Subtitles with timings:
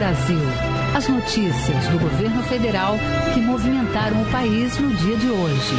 [0.00, 0.38] Brasil.
[0.96, 2.94] As notícias do governo federal
[3.34, 5.74] que movimentaram o país no dia de hoje.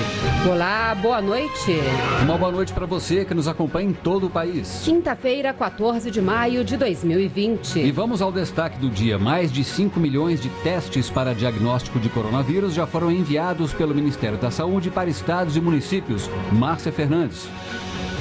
[0.47, 1.79] Olá, boa noite.
[2.21, 4.83] Uma boa noite para você que nos acompanha em todo o país.
[4.85, 7.79] Quinta-feira, 14 de maio de 2020.
[7.79, 9.17] E vamos ao destaque do dia.
[9.17, 14.37] Mais de 5 milhões de testes para diagnóstico de coronavírus já foram enviados pelo Ministério
[14.37, 16.29] da Saúde para estados e municípios.
[16.51, 17.49] Márcia Fernandes.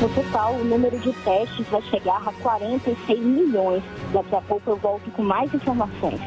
[0.00, 3.82] No total, o número de testes vai chegar a 46 milhões.
[4.14, 6.20] Daqui a pouco eu volto com mais informações.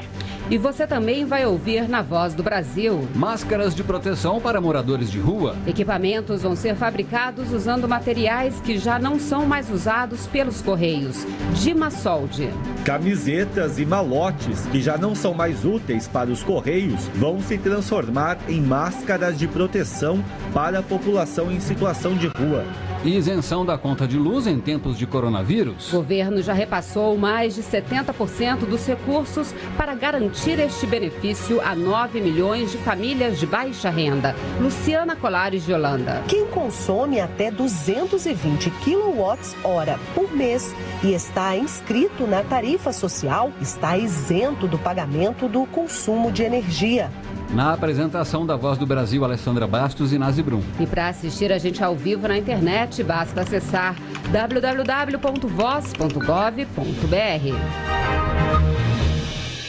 [0.51, 3.07] E você também vai ouvir na Voz do Brasil.
[3.15, 5.55] Máscaras de proteção para moradores de rua.
[5.65, 11.25] Equipamentos vão ser fabricados usando materiais que já não são mais usados pelos Correios.
[11.55, 12.49] Dimasolde.
[12.85, 18.37] Camisetas e malotes que já não são mais úteis para os Correios vão se transformar
[18.47, 22.65] em máscaras de proteção para a população em situação de rua.
[23.05, 25.91] E isenção da conta de luz em tempos de coronavírus.
[25.91, 32.21] O governo já repassou mais de 70% dos recursos para garantir este benefício a 9
[32.21, 34.33] milhões de famílias de baixa renda.
[34.61, 36.23] Luciana Colares de Holanda.
[36.29, 40.73] Quem consome até 220 kWh por mês
[41.03, 47.11] e está inscrito na tarifa social está isento do pagamento do consumo de energia.
[47.53, 50.63] Na apresentação da Voz do Brasil, Alessandra Bastos e Nazi Brum.
[50.79, 53.95] E para assistir a gente ao vivo na internet, basta acessar
[54.31, 55.13] www.voz.gov.br.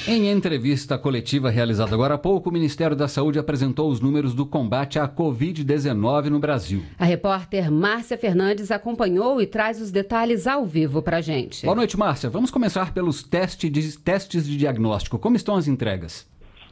[0.07, 4.47] Em entrevista coletiva realizada agora há pouco, o Ministério da Saúde apresentou os números do
[4.47, 6.83] combate à Covid-19 no Brasil.
[6.99, 11.67] A repórter Márcia Fernandes acompanhou e traz os detalhes ao vivo para gente.
[11.67, 12.31] Boa noite, Márcia.
[12.31, 15.19] Vamos começar pelos testes de, testes de diagnóstico.
[15.19, 16.27] Como estão as entregas?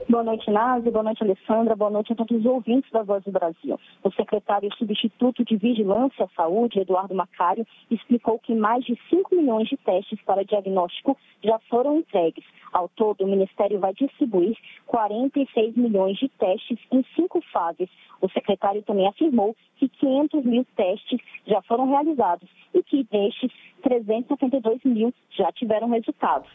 [0.08, 0.90] Boa noite, Nazi.
[0.90, 1.76] Boa noite, Alessandra.
[1.76, 3.78] Boa noite a todos os ouvintes da Voz do Brasil.
[4.02, 9.68] O secretário substituto de Vigilância à Saúde, Eduardo Macário, explicou que mais de 5 milhões
[9.68, 12.44] de testes para diagnóstico já foram entregues.
[12.72, 14.56] Ao todo, o Ministério vai distribuir
[14.86, 17.88] 46 milhões de testes em cinco fases.
[18.20, 24.80] O secretário também afirmou que 500 mil testes já foram realizados e que destes, 372
[24.84, 26.48] mil já tiveram resultados.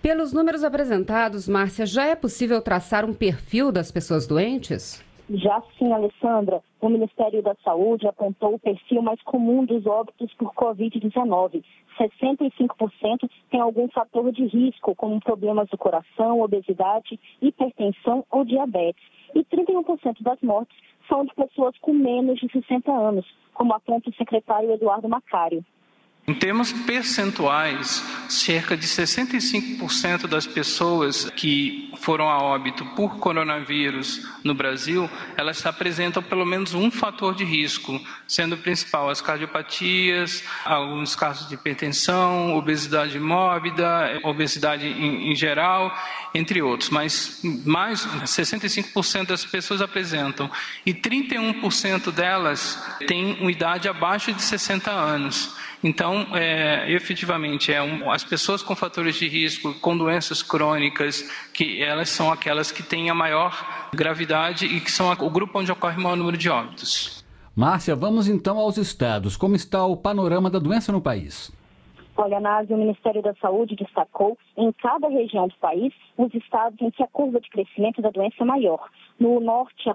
[0.00, 5.04] Pelos números apresentados, Márcia, já é possível traçar um perfil das pessoas doentes?
[5.32, 6.60] Já sim, Alessandra.
[6.80, 11.62] O Ministério da Saúde apontou o perfil mais comum dos óbitos por Covid-19.
[11.96, 19.04] 65% tem algum fator de risco, como problemas do coração, obesidade, hipertensão ou diabetes.
[19.32, 20.76] E 31% das mortes
[21.08, 23.24] são de pessoas com menos de 60 anos,
[23.54, 25.64] como aponta o secretário Eduardo Macário.
[26.26, 34.54] Em termos percentuais, cerca de 65% das pessoas que foram a óbito por coronavírus no
[34.54, 41.16] Brasil, elas apresentam pelo menos um fator de risco, sendo o principal as cardiopatias, alguns
[41.16, 45.92] casos de hipertensão, obesidade mórbida, obesidade em, em geral,
[46.32, 46.90] entre outros.
[46.90, 50.50] Mas mais 65% das pessoas apresentam
[50.86, 55.58] e 31% delas têm uma idade abaixo de 60 anos.
[55.82, 61.82] Então, é, efetivamente, é um, as pessoas com fatores de risco, com doenças crônicas, que
[61.82, 65.96] elas são aquelas que têm a maior gravidade e que são o grupo onde ocorre
[65.96, 67.24] o maior número de óbitos.
[67.56, 69.36] Márcia, vamos então aos estados.
[69.36, 71.50] Como está o panorama da doença no país?
[72.22, 76.90] Olha, Nase, o Ministério da Saúde destacou em cada região do país os estados em
[76.90, 78.90] que a curva de crescimento da doença é maior.
[79.18, 79.94] No norte, a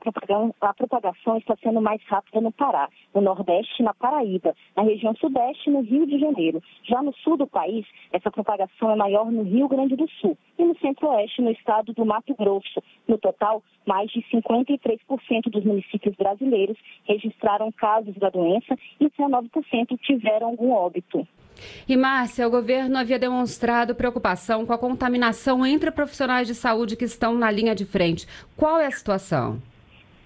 [0.61, 5.69] a propagação está sendo mais rápida no Pará, no nordeste, na Paraíba, na região sudeste,
[5.69, 6.63] no Rio de Janeiro.
[6.81, 10.65] Já no sul do país, essa propagação é maior no Rio Grande do Sul e
[10.65, 12.81] no centro-oeste, no estado do Mato Grosso.
[13.07, 16.77] No total, mais de 53% dos municípios brasileiros
[17.07, 21.27] registraram casos da doença e 19% tiveram algum óbito.
[21.87, 27.05] E Márcia, o governo havia demonstrado preocupação com a contaminação entre profissionais de saúde que
[27.05, 28.27] estão na linha de frente.
[28.55, 29.61] Qual é a situação?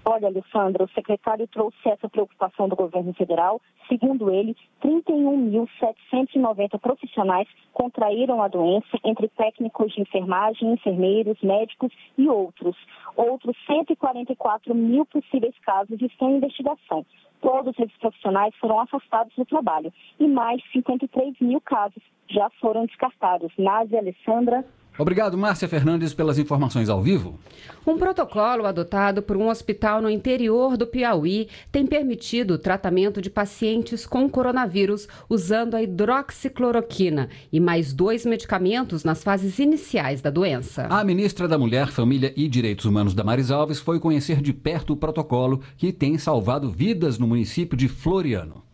[0.06, 3.62] Olha, Alessandra, o secretário trouxe essa preocupação do governo federal.
[3.88, 12.75] Segundo ele, 31.790 profissionais contraíram a doença, entre técnicos de enfermagem, enfermeiros, médicos e outros.
[13.15, 17.06] Outros 144 mil possíveis casos estão em investigação.
[17.41, 23.51] Todos esses profissionais foram afastados do trabalho e mais 53 mil casos já foram descartados.
[23.57, 24.65] Násia Alessandra.
[25.00, 27.40] Obrigado, Márcia Fernandes, pelas informações ao vivo.
[27.88, 33.30] Um protocolo adotado por um hospital no interior do Piauí tem permitido o tratamento de
[33.30, 40.88] pacientes com coronavírus usando a hidroxicloroquina e mais dois medicamentos nas fases iniciais da doença.
[40.90, 44.98] A ministra da Mulher, Família e Direitos Humanos, Damares Alves, foi conhecer de perto o
[44.98, 48.69] protocolo que tem salvado vidas no município de Floriano.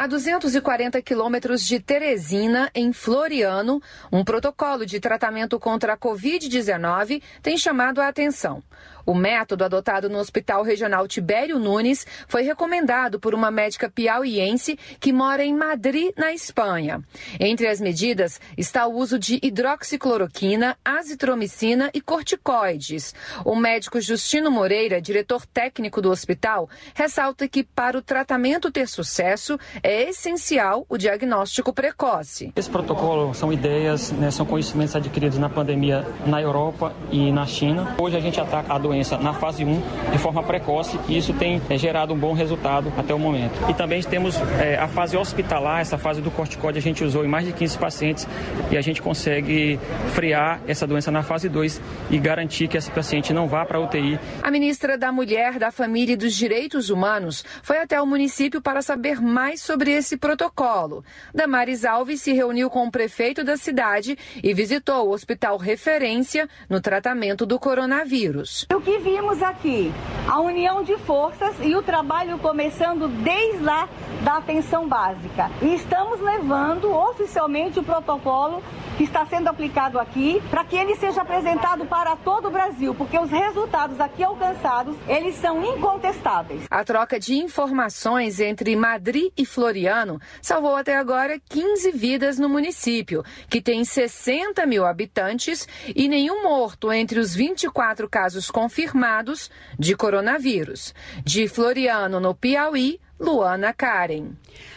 [0.00, 7.58] A 240 quilômetros de Teresina, em Floriano, um protocolo de tratamento contra a Covid-19 tem
[7.58, 8.62] chamado a atenção.
[9.10, 15.12] O método adotado no Hospital Regional Tibério Nunes foi recomendado por uma médica piauiense que
[15.12, 17.02] mora em Madrid, na Espanha.
[17.40, 23.12] Entre as medidas está o uso de hidroxicloroquina, azitromicina e corticoides.
[23.44, 29.58] O médico Justino Moreira, diretor técnico do hospital, ressalta que para o tratamento ter sucesso
[29.82, 32.52] é essencial o diagnóstico precoce.
[32.54, 37.96] Esse protocolo são ideias, né, são conhecimentos adquiridos na pandemia na Europa e na China.
[37.98, 39.82] Hoje a gente ataca a doença na fase 1
[40.12, 43.52] de forma precoce e isso tem é, gerado um bom resultado até o momento.
[43.68, 47.28] E também temos é, a fase hospitalar, essa fase do corticóide a gente usou em
[47.28, 48.28] mais de 15 pacientes
[48.70, 49.78] e a gente consegue
[50.14, 51.80] frear essa doença na fase 2
[52.10, 54.18] e garantir que esse paciente não vá para a UTI.
[54.42, 58.82] A ministra da Mulher, da Família e dos Direitos Humanos foi até o município para
[58.82, 61.04] saber mais sobre esse protocolo.
[61.34, 66.80] Damares Alves se reuniu com o prefeito da cidade e visitou o hospital referência no
[66.80, 68.66] tratamento do coronavírus.
[68.80, 69.92] O que vimos aqui?
[70.26, 73.86] A união de forças e o trabalho começando desde lá
[74.22, 75.50] da atenção básica.
[75.60, 78.62] E estamos levando oficialmente o protocolo
[79.00, 83.18] que está sendo aplicado aqui para que ele seja apresentado para todo o Brasil, porque
[83.18, 86.64] os resultados aqui alcançados, eles são incontestáveis.
[86.70, 93.24] A troca de informações entre Madrid e Floriano salvou até agora 15 vidas no município,
[93.48, 100.94] que tem 60 mil habitantes e nenhum morto entre os 24 casos confirmados de coronavírus.
[101.24, 104.30] De Floriano, no Piauí, Luana Karen.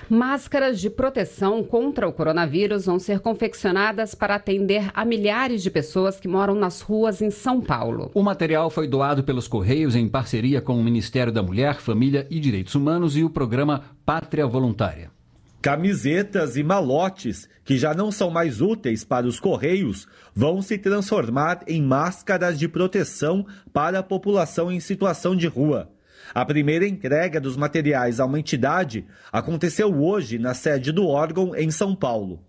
[0.09, 6.19] Máscaras de proteção contra o coronavírus vão ser confeccionadas para atender a milhares de pessoas
[6.19, 8.11] que moram nas ruas em São Paulo.
[8.13, 12.39] O material foi doado pelos Correios em parceria com o Ministério da Mulher, Família e
[12.39, 15.09] Direitos Humanos e o programa Pátria Voluntária.
[15.61, 20.05] Camisetas e malotes, que já não são mais úteis para os Correios,
[20.35, 25.92] vão se transformar em máscaras de proteção para a população em situação de rua.
[26.35, 31.69] A primeira entrega dos materiais a uma entidade aconteceu hoje na sede do órgão em
[31.69, 32.39] São Paulo.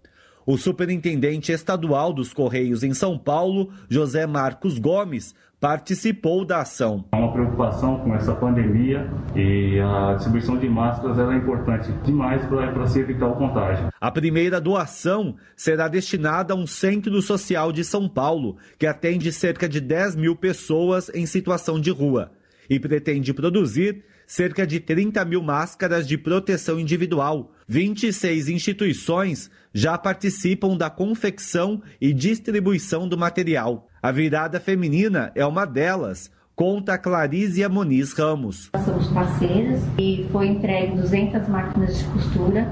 [0.46, 7.04] O superintendente estadual dos Correios em São Paulo, José Marcos Gomes, participou da ação.
[7.12, 12.86] Há uma preocupação com essa pandemia e a distribuição de máscaras é importante demais para
[12.86, 13.88] se evitar o contágio.
[14.00, 19.68] A primeira doação será destinada a um centro social de São Paulo, que atende cerca
[19.68, 22.30] de 10 mil pessoas em situação de rua
[22.68, 27.52] e pretende produzir cerca de 30 mil máscaras de proteção individual.
[27.68, 33.88] 26 instituições já participam da confecção e distribuição do material.
[34.02, 38.70] A virada feminina é uma delas, conta Clarícia Moniz Ramos.
[38.74, 42.68] Nós somos parceiras e foi entregue 200 máquinas de costura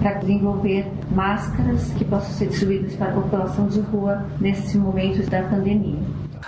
[0.00, 5.42] para desenvolver máscaras que possam ser distribuídas para a população de rua nesse momento da
[5.44, 6.00] pandemia.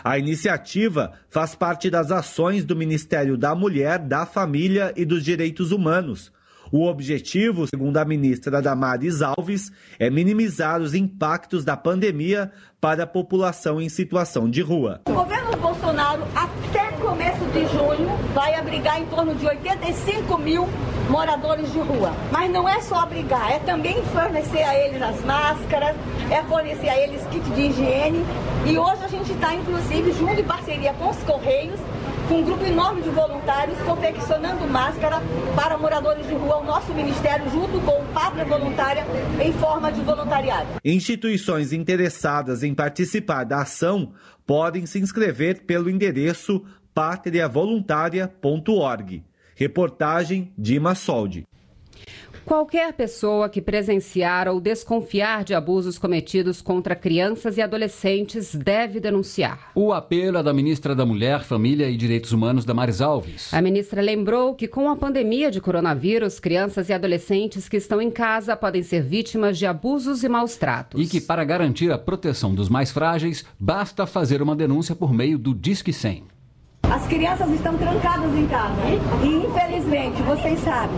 [0.02, 5.70] A iniciativa faz parte das ações do Ministério da Mulher, da Família e dos Direitos
[5.70, 6.32] Humanos.
[6.72, 12.50] O objetivo, segundo a ministra Damares Alves, é minimizar os impactos da pandemia
[12.80, 15.02] para a população em situação de rua.
[15.06, 20.68] O governo Bolsonaro, até começo de junho, vai abrigar em torno de 85 mil
[21.08, 22.12] moradores de rua.
[22.30, 25.96] Mas não é só abrigar, é também fornecer a eles as máscaras,
[26.30, 28.24] é fornecer a eles kit de higiene.
[28.66, 31.80] E hoje a gente está, inclusive, junto em parceria com os Correios,
[32.28, 35.20] com um grupo enorme de voluntários confeccionando máscara
[35.54, 39.04] para moradores de rua, o nosso ministério, junto com o Pátria Voluntária,
[39.40, 40.68] em forma de voluntariado.
[40.84, 44.12] Instituições interessadas em participar da ação
[44.46, 46.64] podem se inscrever pelo endereço
[46.94, 49.24] patriavoluntaria.org.
[49.56, 51.44] Reportagem Dima Soldi.
[52.44, 59.70] Qualquer pessoa que presenciar ou desconfiar de abusos cometidos contra crianças e adolescentes deve denunciar.
[59.74, 63.54] O apelo é da ministra da Mulher, Família e Direitos Humanos, Damares Alves.
[63.54, 68.10] A ministra lembrou que com a pandemia de coronavírus, crianças e adolescentes que estão em
[68.10, 71.00] casa podem ser vítimas de abusos e maus tratos.
[71.00, 75.38] E que para garantir a proteção dos mais frágeis, basta fazer uma denúncia por meio
[75.38, 76.33] do Disque 100.
[76.92, 78.74] As crianças estão trancadas em casa.
[79.22, 80.96] E, infelizmente, vocês sabem,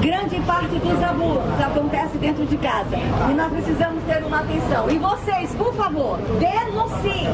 [0.00, 2.96] grande parte dos abusos acontece dentro de casa.
[2.96, 4.90] E nós precisamos ter uma atenção.
[4.90, 7.28] E vocês, por favor, denunciem.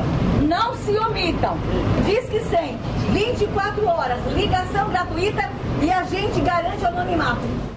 [0.49, 1.57] Não se omitam.
[2.05, 2.77] Diz que 100,
[3.13, 5.51] 24 horas, ligação gratuita
[5.83, 7.74] e a gente garante o anonimato.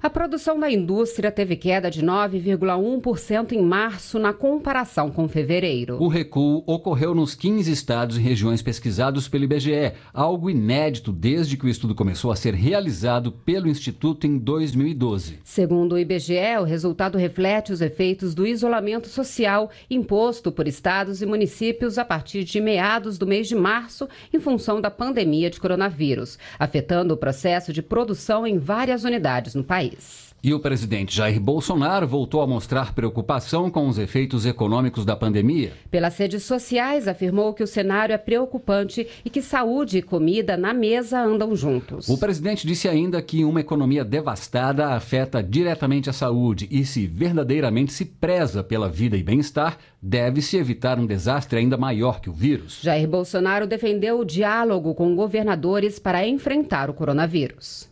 [0.00, 6.00] A produção da indústria teve queda de 9,1% em março na comparação com fevereiro.
[6.00, 11.66] O recuo ocorreu nos 15 estados e regiões pesquisados pelo IBGE, algo inédito desde que
[11.66, 15.40] o estudo começou a ser realizado pelo Instituto em 2012.
[15.42, 21.26] Segundo o IBGE, o resultado reflete os efeitos do isolamento social imposto por estados e
[21.26, 26.38] municípios a partir de meados do mês de março, em função da pandemia de coronavírus,
[26.56, 30.28] afetando o processo de produção em várias unidades no país país.
[30.40, 35.72] E o presidente Jair Bolsonaro voltou a mostrar preocupação com os efeitos econômicos da pandemia.
[35.90, 40.72] Pelas redes sociais, afirmou que o cenário é preocupante e que saúde e comida na
[40.72, 42.08] mesa andam juntos.
[42.08, 47.92] O presidente disse ainda que uma economia devastada afeta diretamente a saúde e, se verdadeiramente
[47.92, 52.78] se preza pela vida e bem-estar, deve-se evitar um desastre ainda maior que o vírus.
[52.80, 57.87] Jair Bolsonaro defendeu o diálogo com governadores para enfrentar o coronavírus.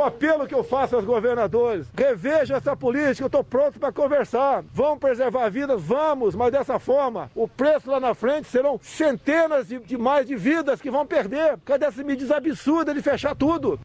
[0.00, 4.64] O apelo que eu faço aos governadores, reveja essa política, eu estou pronto para conversar.
[4.72, 5.78] Vamos preservar vidas?
[5.82, 10.36] Vamos, mas dessa forma, o preço lá na frente serão centenas de, de mais de
[10.36, 11.58] vidas que vão perder.
[11.66, 13.78] Cadê essa medida absurda de fechar tudo?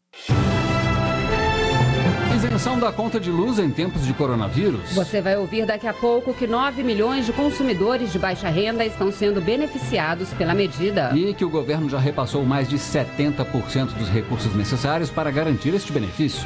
[2.36, 4.92] Isenção da conta de luz em tempos de coronavírus.
[4.92, 9.10] Você vai ouvir daqui a pouco que 9 milhões de consumidores de baixa renda estão
[9.10, 11.13] sendo beneficiados pela medida.
[11.15, 15.94] E que o governo já repassou mais de 70% dos recursos necessários para garantir este
[15.94, 16.46] benefício.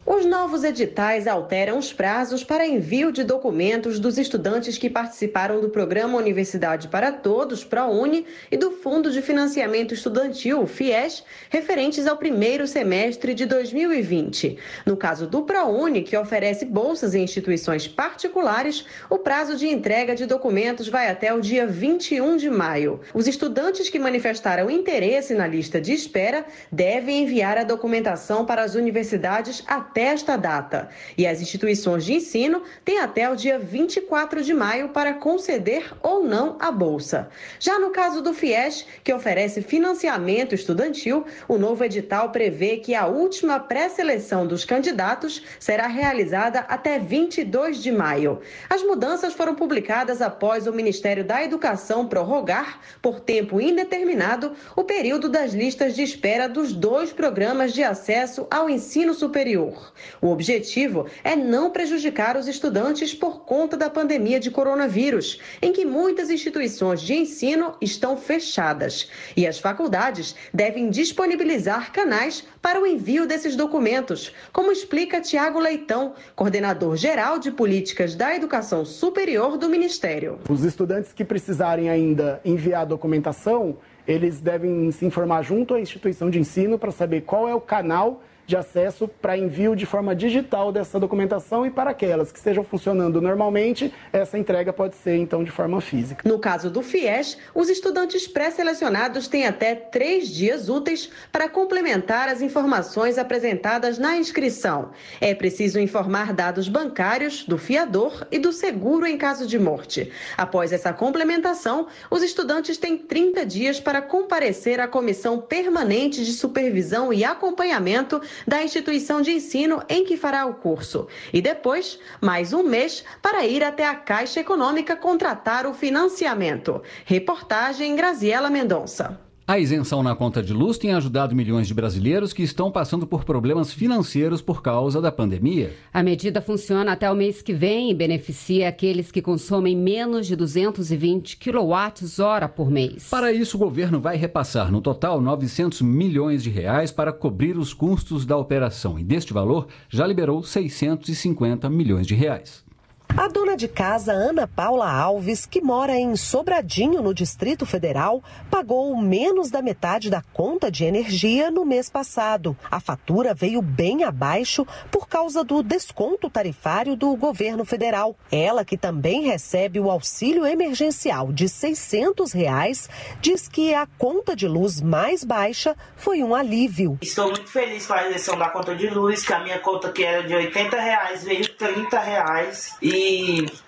[0.06, 5.70] Os novos editais alteram os prazos para envio de documentos dos estudantes que participaram do
[5.70, 12.66] programa Universidade para Todos, ProUni, e do Fundo de Financiamento Estudantil, FIES, referentes ao primeiro
[12.66, 14.58] semestre de 2020.
[14.84, 20.26] No caso do ProUni, que oferece bolsas em instituições particulares, o prazo de entrega de
[20.26, 23.00] documentos vai até o dia 21 de maio.
[23.14, 28.75] Os estudantes que manifestaram interesse na lista de espera devem enviar a documentação para as
[28.75, 30.88] universidades até até esta data.
[31.16, 36.24] E as instituições de ensino têm até o dia 24 de maio para conceder ou
[36.24, 37.28] não a bolsa.
[37.60, 43.06] Já no caso do FIES, que oferece financiamento estudantil, o novo edital prevê que a
[43.06, 48.40] última pré-seleção dos candidatos será realizada até 22 de maio.
[48.68, 55.28] As mudanças foram publicadas após o Ministério da Educação prorrogar, por tempo indeterminado, o período
[55.28, 59.83] das listas de espera dos dois programas de acesso ao ensino superior.
[60.20, 65.84] O objetivo é não prejudicar os estudantes por conta da pandemia de coronavírus, em que
[65.84, 69.10] muitas instituições de ensino estão fechadas.
[69.36, 76.14] E as faculdades devem disponibilizar canais para o envio desses documentos, como explica Tiago Leitão,
[76.34, 80.38] coordenador geral de políticas da educação superior do Ministério.
[80.48, 83.76] Os estudantes que precisarem ainda enviar documentação,
[84.06, 88.22] eles devem se informar junto à instituição de ensino para saber qual é o canal
[88.46, 93.20] de acesso para envio de forma digital dessa documentação e para aquelas que estejam funcionando
[93.20, 96.28] normalmente, essa entrega pode ser então de forma física.
[96.28, 102.42] No caso do FIES, os estudantes pré-selecionados têm até três dias úteis para complementar as
[102.42, 104.90] informações apresentadas na inscrição.
[105.20, 110.10] É preciso informar dados bancários, do fiador e do seguro em caso de morte.
[110.36, 117.12] Após essa complementação, os estudantes têm 30 dias para comparecer à Comissão Permanente de Supervisão
[117.12, 121.06] e Acompanhamento da instituição de ensino em que fará o curso.
[121.32, 126.82] E depois, mais um mês para ir até a Caixa Econômica contratar o financiamento.
[127.04, 129.24] Reportagem Graziela Mendonça.
[129.46, 133.24] A isenção na conta de luz tem ajudado milhões de brasileiros que estão passando por
[133.24, 135.74] problemas financeiros por causa da pandemia.
[135.92, 140.34] A medida funciona até o mês que vem e beneficia aqueles que consomem menos de
[140.34, 143.10] 220 kWh por mês.
[143.10, 147.74] Para isso, o governo vai repassar no total 900 milhões de reais para cobrir os
[147.74, 152.63] custos da operação e deste valor já liberou 650 milhões de reais.
[153.08, 158.20] A dona de casa Ana Paula Alves, que mora em Sobradinho, no Distrito Federal,
[158.50, 162.56] pagou menos da metade da conta de energia no mês passado.
[162.68, 168.16] A fatura veio bem abaixo por causa do desconto tarifário do governo federal.
[168.32, 174.49] Ela, que também recebe o auxílio emergencial de 600 reais, diz que a conta de
[174.49, 176.99] luz mais baixa foi um alívio.
[177.00, 180.02] Estou muito feliz com a isenção da conta de luz, que a minha conta que
[180.02, 182.76] era de 80 reais veio 30 reais.
[182.82, 183.03] E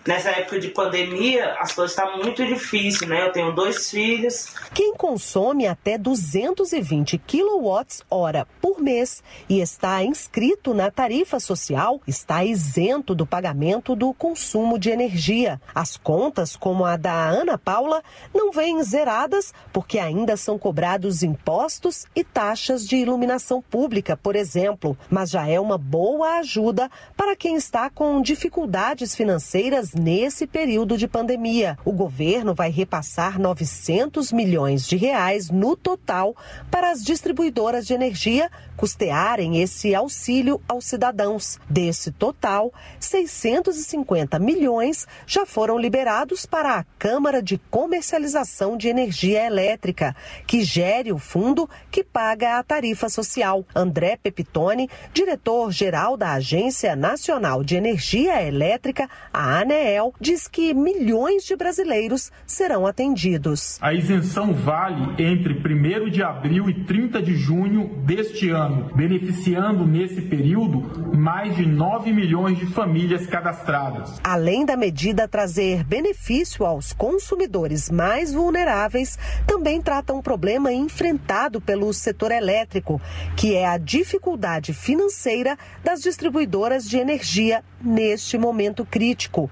[0.06, 3.26] nessa época de pandemia as coisas estão tá muito difíceis, né?
[3.26, 4.54] Eu tenho dois filhos.
[4.72, 13.14] Quem consome até 220 kWh por mês e está inscrito na tarifa social está isento
[13.14, 15.60] do pagamento do consumo de energia.
[15.74, 18.02] As contas, como a da Ana Paula,
[18.34, 24.96] não vêm zeradas porque ainda são cobrados impostos e taxas de iluminação pública, por exemplo,
[25.10, 31.08] mas já é uma boa ajuda para quem está com dificuldades financeiras nesse período de
[31.08, 31.78] pandemia.
[31.84, 36.36] O governo vai repassar 900 milhões de reais no total
[36.70, 41.58] para as distribuidoras de energia custearem esse auxílio aos cidadãos.
[41.68, 50.14] Desse total, 650 milhões já foram liberados para a Câmara de Comercialização de Energia Elétrica,
[50.46, 53.64] que gere o fundo que paga a tarifa social.
[53.74, 61.56] André Pepitone, diretor-geral da Agência Nacional de Energia Elétrica, a ANEEL, diz que milhões de
[61.56, 63.78] brasileiros serão atendidos.
[63.80, 69.86] A isenção vale entre 1 de abril e 30 de junho deste ano ano, beneficiando
[69.86, 74.20] nesse período mais de 9 milhões de famílias cadastradas.
[74.22, 81.92] Além da medida trazer benefício aos consumidores mais vulneráveis, também trata um problema enfrentado pelo
[81.92, 83.00] setor elétrico,
[83.36, 88.95] que é a dificuldade financeira das distribuidoras de energia neste momento crítico.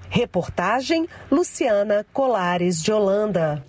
[0.09, 3.63] Reportagem Luciana Colares de Holanda.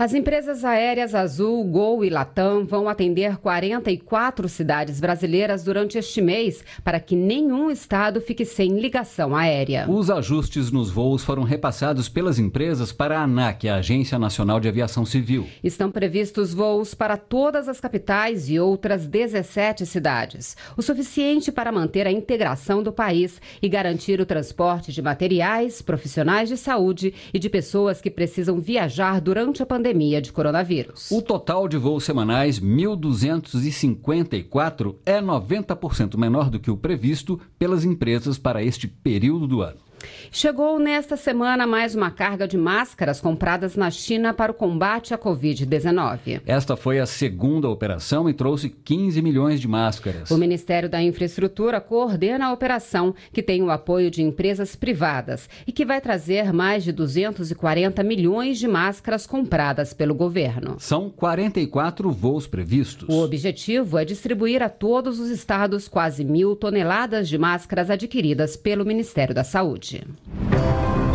[0.00, 6.64] As empresas aéreas Azul, Gol e Latam vão atender 44 cidades brasileiras durante este mês
[6.82, 9.84] para que nenhum estado fique sem ligação aérea.
[9.86, 14.68] Os ajustes nos voos foram repassados pelas empresas para a ANAC, a Agência Nacional de
[14.68, 15.46] Aviação Civil.
[15.62, 22.06] Estão previstos voos para todas as capitais e outras 17 cidades, o suficiente para manter
[22.06, 27.50] a integração do país e garantir o transporte de materiais, profissionais de saúde e de
[27.50, 31.10] pessoas que precisam viajar durante a pandemia pandemia de coronavírus.
[31.10, 38.38] O total de voos semanais, 1.254, é 90% menor do que o previsto pelas empresas
[38.38, 39.89] para este período do ano.
[40.32, 45.18] Chegou nesta semana mais uma carga de máscaras compradas na China para o combate à
[45.18, 46.42] Covid-19.
[46.46, 50.30] Esta foi a segunda operação e trouxe 15 milhões de máscaras.
[50.30, 55.72] O Ministério da Infraestrutura coordena a operação, que tem o apoio de empresas privadas e
[55.72, 60.76] que vai trazer mais de 240 milhões de máscaras compradas pelo governo.
[60.78, 63.08] São 44 voos previstos.
[63.08, 68.84] O objetivo é distribuir a todos os estados quase mil toneladas de máscaras adquiridas pelo
[68.84, 69.89] Ministério da Saúde.
[69.94, 71.09] energy.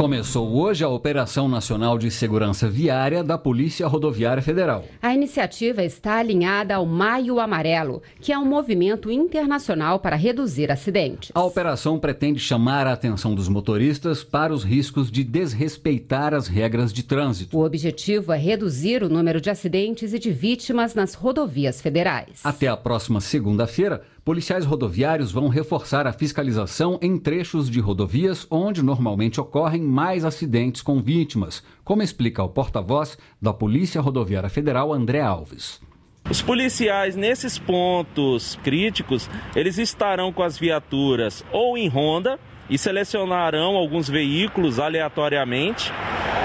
[0.00, 4.82] Começou hoje a Operação Nacional de Segurança Viária da Polícia Rodoviária Federal.
[5.02, 11.30] A iniciativa está alinhada ao Maio Amarelo, que é um movimento internacional para reduzir acidentes.
[11.34, 16.94] A operação pretende chamar a atenção dos motoristas para os riscos de desrespeitar as regras
[16.94, 17.58] de trânsito.
[17.58, 22.40] O objetivo é reduzir o número de acidentes e de vítimas nas rodovias federais.
[22.42, 28.82] Até a próxima segunda-feira, policiais rodoviários vão reforçar a fiscalização em trechos de rodovias onde
[28.82, 35.20] normalmente ocorrem mais acidentes com vítimas, como explica o porta-voz da Polícia Rodoviária Federal, André
[35.20, 35.80] Alves.
[36.28, 43.74] Os policiais nesses pontos críticos, eles estarão com as viaturas ou em ronda e selecionarão
[43.74, 45.92] alguns veículos aleatoriamente,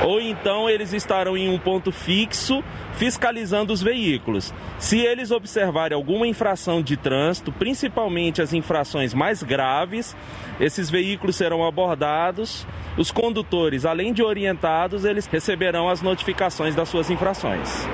[0.04, 4.54] ou então eles estarão em um ponto fixo fiscalizando os veículos.
[4.80, 10.16] Se eles observarem alguma infração de trânsito, principalmente as infrações mais graves,
[10.60, 12.66] esses veículos serão abordados.
[12.98, 17.88] Os condutores, além de orientados, eles receberão as notificações das suas infrações.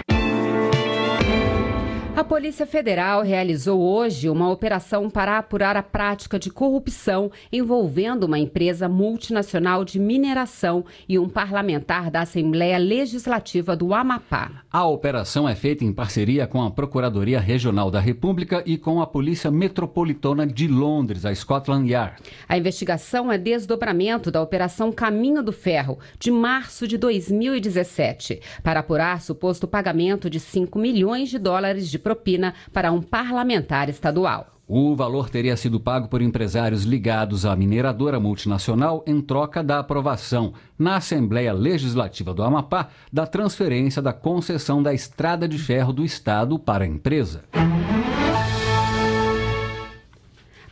[2.14, 8.38] A Polícia Federal realizou hoje uma operação para apurar a prática de corrupção envolvendo uma
[8.38, 14.64] empresa multinacional de mineração e um parlamentar da Assembleia Legislativa do Amapá.
[14.70, 19.08] A operação é feita em parceria com a Procuradoria Regional da República e com a
[19.08, 22.22] Polícia Metropolitana de Londres, a Scotland Yard.
[22.48, 29.22] A investigação é desdobramento da Operação Caminho do Ferro, de março de 2017, para apurar
[29.22, 34.48] suposto pagamento de 5 milhões de dólares de propina para um parlamentar estadual.
[34.68, 40.54] O valor teria sido pago por empresários ligados à mineradora multinacional em troca da aprovação,
[40.80, 46.58] na Assembleia Legislativa do Amapá, da transferência da concessão da estrada de ferro do Estado
[46.58, 47.44] para a empresa.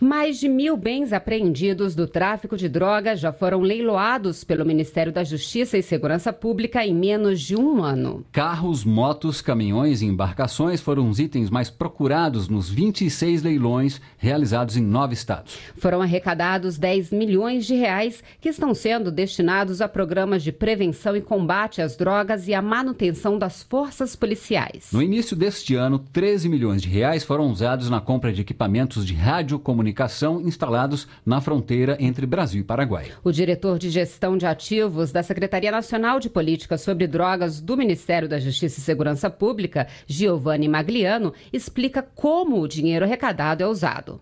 [0.01, 5.25] Mais de mil bens apreendidos do tráfico de drogas já foram leiloados pelo Ministério da
[5.25, 8.23] Justiça e Segurança Pública em menos de um ano.
[8.31, 14.81] Carros, motos, caminhões e embarcações foram os itens mais procurados nos 26 leilões realizados em
[14.81, 15.57] nove estados.
[15.75, 21.21] Foram arrecadados 10 milhões de reais que estão sendo destinados a programas de prevenção e
[21.21, 24.91] combate às drogas e à manutenção das forças policiais.
[24.93, 29.13] No início deste ano, 13 milhões de reais foram usados na compra de equipamentos de
[29.13, 33.07] radiocomunicação comunicação instalados na fronteira entre Brasil e Paraguai.
[33.23, 38.27] O diretor de gestão de ativos da Secretaria Nacional de Política sobre Drogas do Ministério
[38.27, 44.21] da Justiça e Segurança Pública, Giovanni Magliano, explica como o dinheiro arrecadado é usado.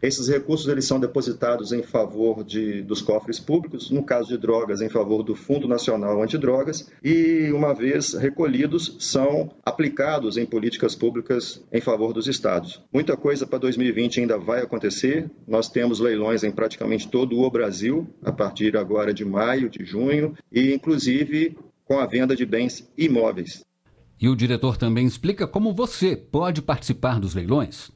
[0.00, 4.80] Esses recursos eles são depositados em favor de, dos cofres públicos, no caso de drogas,
[4.80, 11.62] em favor do Fundo Nacional Antidrogas, e, uma vez recolhidos, são aplicados em políticas públicas
[11.72, 12.82] em favor dos estados.
[12.92, 15.30] Muita coisa para 2020 ainda vai acontecer.
[15.46, 20.34] Nós temos leilões em praticamente todo o Brasil, a partir agora de maio, de junho,
[20.52, 23.64] e inclusive com a venda de bens imóveis.
[24.20, 27.90] E o diretor também explica como você pode participar dos leilões.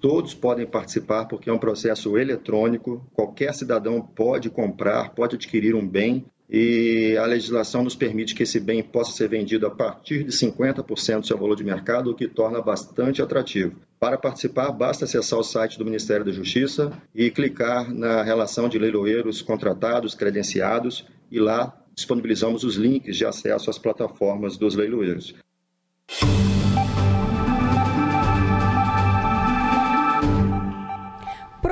[0.00, 5.86] Todos podem participar porque é um processo eletrônico, qualquer cidadão pode comprar, pode adquirir um
[5.86, 10.32] bem e a legislação nos permite que esse bem possa ser vendido a partir de
[10.32, 13.76] 50% do seu valor de mercado, o que torna bastante atrativo.
[14.00, 18.80] Para participar, basta acessar o site do Ministério da Justiça e clicar na relação de
[18.80, 25.36] leiloeiros contratados, credenciados, e lá disponibilizamos os links de acesso às plataformas dos leiloeiros.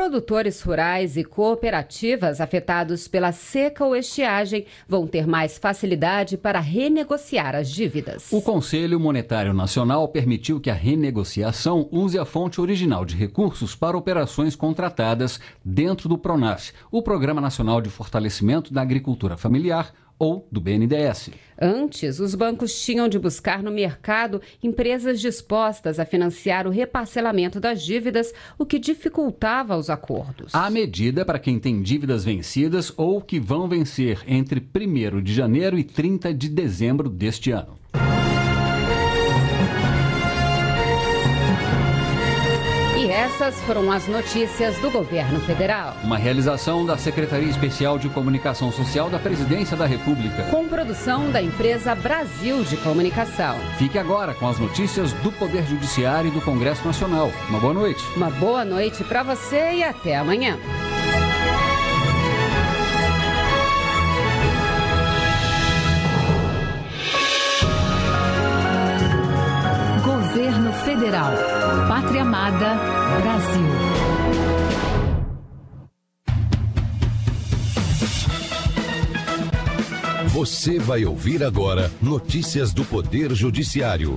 [0.09, 7.55] Produtores rurais e cooperativas afetados pela seca ou estiagem vão ter mais facilidade para renegociar
[7.55, 8.33] as dívidas.
[8.33, 13.99] O Conselho Monetário Nacional permitiu que a renegociação use a fonte original de recursos para
[13.99, 20.61] operações contratadas dentro do PRONAF, o Programa Nacional de Fortalecimento da Agricultura Familiar ou do
[20.61, 21.31] BNDES.
[21.61, 27.83] Antes, os bancos tinham de buscar no mercado empresas dispostas a financiar o reparcelamento das
[27.83, 30.54] dívidas, o que dificultava os acordos.
[30.54, 35.33] A medida é para quem tem dívidas vencidas ou que vão vencer entre 1 de
[35.33, 37.78] janeiro e 30 de dezembro deste ano.
[43.40, 45.94] Essas foram as notícias do governo federal.
[46.03, 50.42] Uma realização da Secretaria Especial de Comunicação Social da Presidência da República.
[50.51, 53.57] Com produção da empresa Brasil de Comunicação.
[53.79, 57.31] Fique agora com as notícias do Poder Judiciário e do Congresso Nacional.
[57.48, 58.05] Uma boa noite.
[58.16, 60.59] Uma boa noite para você e até amanhã.
[70.05, 71.67] Governo Federal.
[72.01, 72.77] Pátria Amada,
[73.23, 73.69] Brasil.
[80.29, 84.17] Você vai ouvir agora notícias do Poder Judiciário.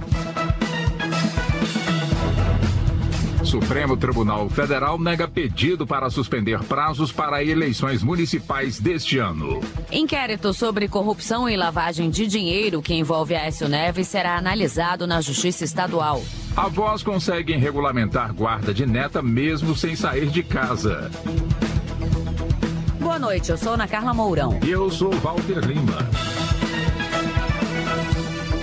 [3.52, 9.60] Supremo Tribunal Federal nega pedido para suspender prazos para eleições municipais deste ano.
[9.92, 15.66] Inquérito sobre corrupção e lavagem de dinheiro que envolve Aécio Neves será analisado na Justiça
[15.66, 16.24] Estadual.
[16.56, 21.12] Avós conseguem regulamentar guarda de neta mesmo sem sair de casa.
[23.02, 24.62] Boa noite, eu sou Ana Carla Mourão.
[24.66, 26.41] E eu sou Walter Lima.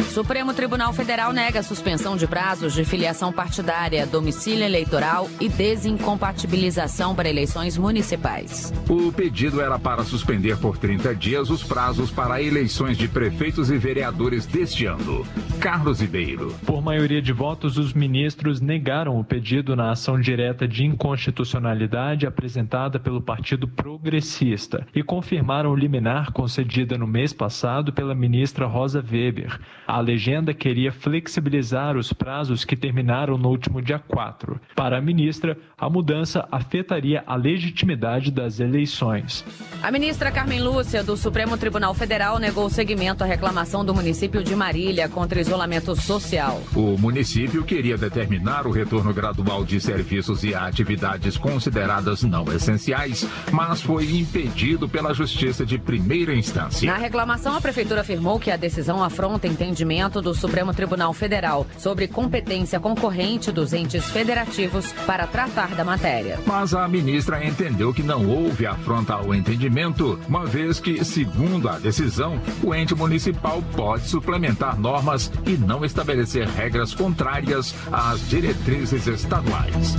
[0.08, 7.14] Supremo Tribunal Federal nega a suspensão de prazos de filiação partidária, domicílio eleitoral e desincompatibilização
[7.14, 8.72] para eleições municipais.
[8.88, 13.76] O pedido era para suspender por 30 dias os prazos para eleições de prefeitos e
[13.76, 15.26] vereadores deste ano.
[15.60, 16.54] Carlos Ribeiro.
[16.64, 22.98] Por maioria de votos, os ministros negaram o pedido na ação direta de inconstitucionalidade apresentada
[22.98, 29.60] pelo Partido Progressista e confirmaram o liminar concedida no mês passado pela ministra Rosa Weber.
[29.86, 34.60] A legenda queria flexibilizar os prazos que terminaram no último dia 4.
[34.76, 39.44] Para a ministra, a mudança afetaria a legitimidade das eleições.
[39.82, 44.54] A ministra Carmen Lúcia, do Supremo Tribunal Federal, negou seguimento à reclamação do município de
[44.54, 46.62] Marília contra isolamento social.
[46.74, 53.80] O município queria determinar o retorno gradual de serviços e atividades consideradas não essenciais, mas
[53.80, 56.90] foi impedido pela Justiça de primeira instância.
[56.90, 59.87] Na reclamação, a prefeitura afirmou que a decisão afronta entendimento
[60.20, 66.38] do Supremo Tribunal Federal sobre competência concorrente dos entes federativos para tratar da matéria.
[66.46, 71.78] Mas a ministra entendeu que não houve afronta ao entendimento, uma vez que, segundo a
[71.78, 79.96] decisão, o ente municipal pode suplementar normas e não estabelecer regras contrárias às diretrizes estaduais.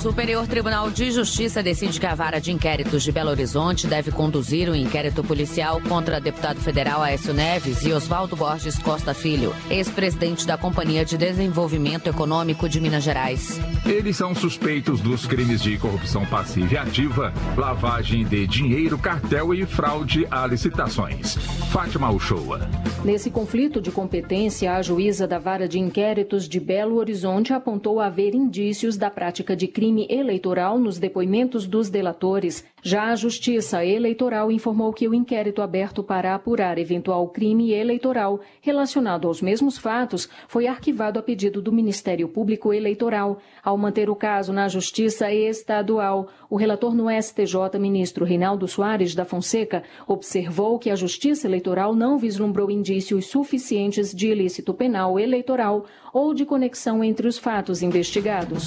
[0.00, 4.68] Superior Tribunal de Justiça decide que a vara de inquéritos de Belo Horizonte deve conduzir
[4.68, 10.46] o um inquérito policial contra deputado federal Aécio Neves e Oswaldo Borges Costa Filho, ex-presidente
[10.46, 13.58] da Companhia de Desenvolvimento Econômico de Minas Gerais.
[13.84, 19.64] Eles são suspeitos dos crimes de corrupção passiva e ativa, lavagem de dinheiro, cartel e
[19.64, 21.36] fraude a licitações.
[21.70, 22.68] Fátima Uchoa.
[23.04, 28.34] Nesse conflito de competência, a juíza da Vara de Inquéritos de Belo Horizonte apontou haver
[28.34, 32.64] indícios da prática de crime eleitoral nos depoimentos dos delatores.
[32.88, 39.26] Já a Justiça Eleitoral informou que o inquérito aberto para apurar eventual crime eleitoral relacionado
[39.26, 43.40] aos mesmos fatos foi arquivado a pedido do Ministério Público Eleitoral.
[43.60, 49.24] Ao manter o caso na Justiça Estadual, o relator no STJ, ministro Reinaldo Soares da
[49.24, 56.32] Fonseca, observou que a Justiça Eleitoral não vislumbrou indícios suficientes de ilícito penal eleitoral ou
[56.32, 58.66] de conexão entre os fatos investigados.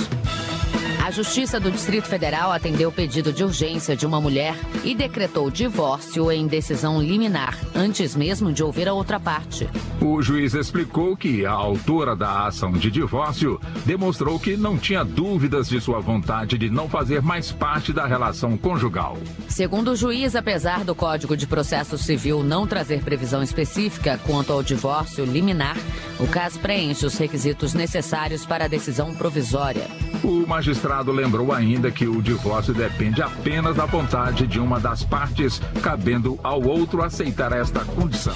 [1.09, 5.49] A Justiça do Distrito Federal atendeu o pedido de urgência de uma mulher e decretou
[5.49, 9.67] divórcio em decisão liminar, antes mesmo de ouvir a outra parte.
[9.99, 15.67] O juiz explicou que a autora da ação de divórcio demonstrou que não tinha dúvidas
[15.67, 19.17] de sua vontade de não fazer mais parte da relação conjugal.
[19.47, 24.61] Segundo o juiz, apesar do Código de Processo Civil não trazer previsão específica quanto ao
[24.61, 25.75] divórcio liminar,
[26.19, 29.87] o caso preenche os requisitos necessários para a decisão provisória.
[30.23, 35.61] O magistrado lembrou ainda que o divórcio depende apenas da vontade de uma das partes,
[35.81, 38.35] cabendo ao outro aceitar esta condição.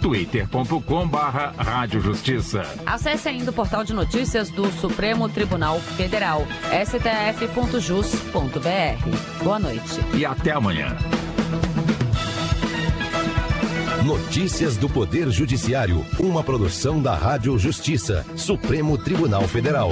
[0.00, 1.52] twitter.com barra
[1.88, 2.62] Justiça.
[2.86, 8.24] Acesse ainda o portal de notícias do Supremo Tribunal Federal, stf.jus.br.
[9.42, 10.00] Boa noite.
[10.14, 10.96] E até amanhã.
[14.04, 19.90] Notícias do Poder Judiciário, uma produção da Rádio Justiça, Supremo Tribunal Federal.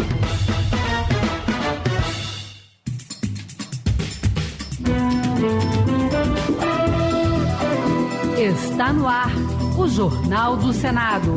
[8.64, 9.30] Está no ar
[9.78, 11.34] o Jornal do Senado.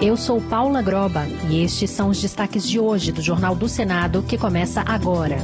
[0.00, 4.22] Eu sou Paula Groba e estes são os destaques de hoje do Jornal do Senado
[4.22, 5.36] que começa agora.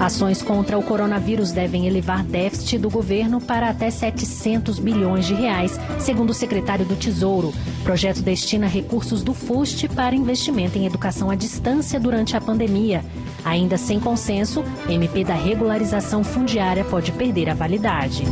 [0.00, 5.78] Ações contra o coronavírus devem elevar déficit do governo para até 700 bilhões de reais,
[5.98, 7.48] segundo o secretário do Tesouro.
[7.80, 13.04] O projeto destina recursos do FUST para investimento em educação à distância durante a pandemia.
[13.44, 18.24] Ainda sem consenso, MP da regularização fundiária pode perder a validade.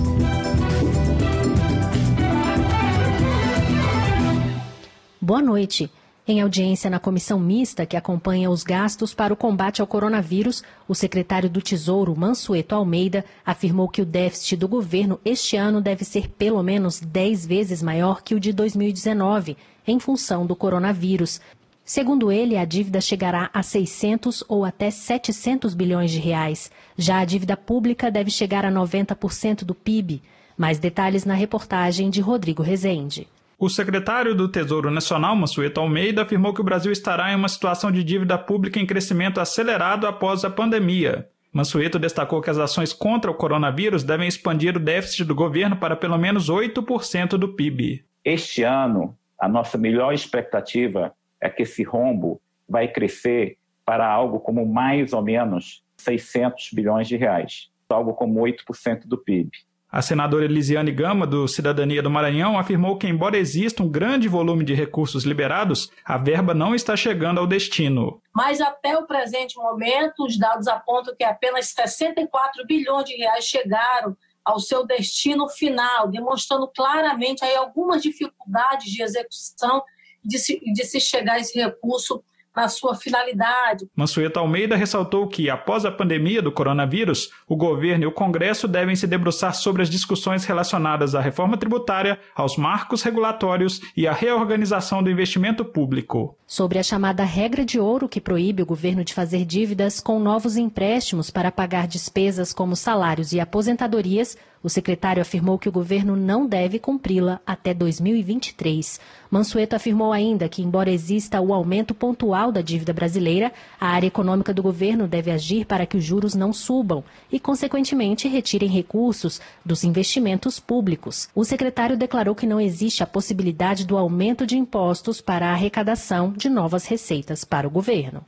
[5.20, 5.90] Boa noite.
[6.30, 10.94] Em audiência na comissão mista que acompanha os gastos para o combate ao coronavírus, o
[10.94, 16.28] secretário do Tesouro, Mansueto Almeida, afirmou que o déficit do governo este ano deve ser
[16.28, 21.40] pelo menos 10 vezes maior que o de 2019, em função do coronavírus.
[21.88, 26.70] Segundo ele, a dívida chegará a 600 ou até 700 bilhões de reais.
[26.98, 30.20] Já a dívida pública deve chegar a 90% do PIB.
[30.54, 33.26] Mais detalhes na reportagem de Rodrigo Rezende.
[33.58, 37.90] O secretário do Tesouro Nacional, Mansueto Almeida, afirmou que o Brasil estará em uma situação
[37.90, 41.26] de dívida pública em crescimento acelerado após a pandemia.
[41.50, 45.96] Mansueto destacou que as ações contra o coronavírus devem expandir o déficit do governo para
[45.96, 48.04] pelo menos 8% do PIB.
[48.22, 54.66] Este ano, a nossa melhor expectativa é que esse rombo vai crescer para algo como
[54.66, 59.50] mais ou menos 600 bilhões de reais, algo como 8% do PIB.
[59.90, 64.62] A senadora Elisiane Gama, do Cidadania do Maranhão, afirmou que, embora exista um grande volume
[64.62, 68.20] de recursos liberados, a verba não está chegando ao destino.
[68.34, 74.14] Mas até o presente momento, os dados apontam que apenas 64 bilhões de reais chegaram
[74.44, 79.82] ao seu destino final, demonstrando claramente aí algumas dificuldades de execução
[80.24, 82.22] de se, de se chegar a esse recurso
[82.58, 83.86] na sua finalidade.
[83.94, 88.96] Mansueto Almeida ressaltou que, após a pandemia do coronavírus, o governo e o Congresso devem
[88.96, 95.04] se debruçar sobre as discussões relacionadas à reforma tributária, aos marcos regulatórios e à reorganização
[95.04, 96.36] do investimento público.
[96.46, 100.56] Sobre a chamada regra de ouro que proíbe o governo de fazer dívidas com novos
[100.56, 106.46] empréstimos para pagar despesas como salários e aposentadorias, o secretário afirmou que o governo não
[106.46, 109.00] deve cumpri-la até 2023.
[109.30, 114.52] Mansueto afirmou ainda que, embora exista o aumento pontual da dívida brasileira, a área econômica
[114.52, 119.84] do governo deve agir para que os juros não subam e, consequentemente, retirem recursos dos
[119.84, 121.28] investimentos públicos.
[121.34, 126.32] O secretário declarou que não existe a possibilidade do aumento de impostos para a arrecadação
[126.32, 128.24] de novas receitas para o governo.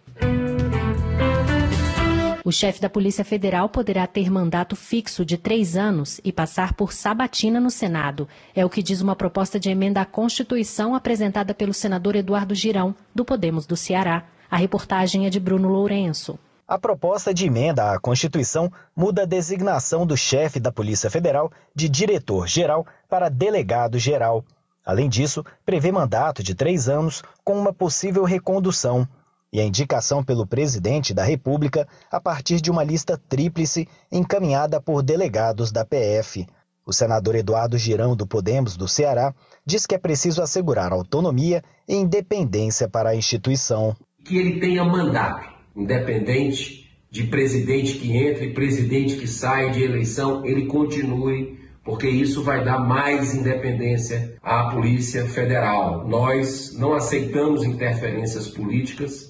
[2.43, 6.91] O chefe da Polícia Federal poderá ter mandato fixo de três anos e passar por
[6.91, 8.27] sabatina no Senado.
[8.55, 12.95] É o que diz uma proposta de emenda à Constituição apresentada pelo senador Eduardo Girão,
[13.15, 14.25] do Podemos do Ceará.
[14.51, 16.39] A reportagem é de Bruno Lourenço.
[16.67, 21.91] A proposta de emenda à Constituição muda a designação do chefe da Polícia Federal de
[21.91, 24.45] diretor-geral para delegado-geral.
[24.85, 29.07] Além disso, prevê mandato de três anos com uma possível recondução
[29.53, 35.03] e a indicação pelo presidente da República a partir de uma lista tríplice encaminhada por
[35.03, 36.47] delegados da PF.
[36.87, 39.35] O senador Eduardo Girão, do Podemos do Ceará,
[39.65, 43.95] diz que é preciso assegurar autonomia e independência para a instituição.
[44.25, 50.45] Que ele tenha mandato, independente de presidente que entra e presidente que sai de eleição,
[50.45, 56.07] ele continue porque isso vai dar mais independência à Polícia Federal.
[56.07, 59.30] Nós não aceitamos interferências políticas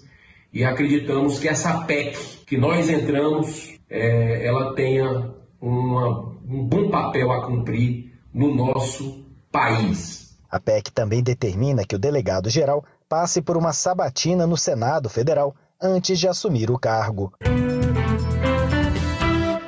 [0.53, 7.31] e acreditamos que essa PEC que nós entramos, é, ela tenha uma, um bom papel
[7.31, 10.37] a cumprir no nosso país.
[10.51, 16.19] A PEC também determina que o delegado-geral passe por uma sabatina no Senado Federal antes
[16.19, 17.33] de assumir o cargo.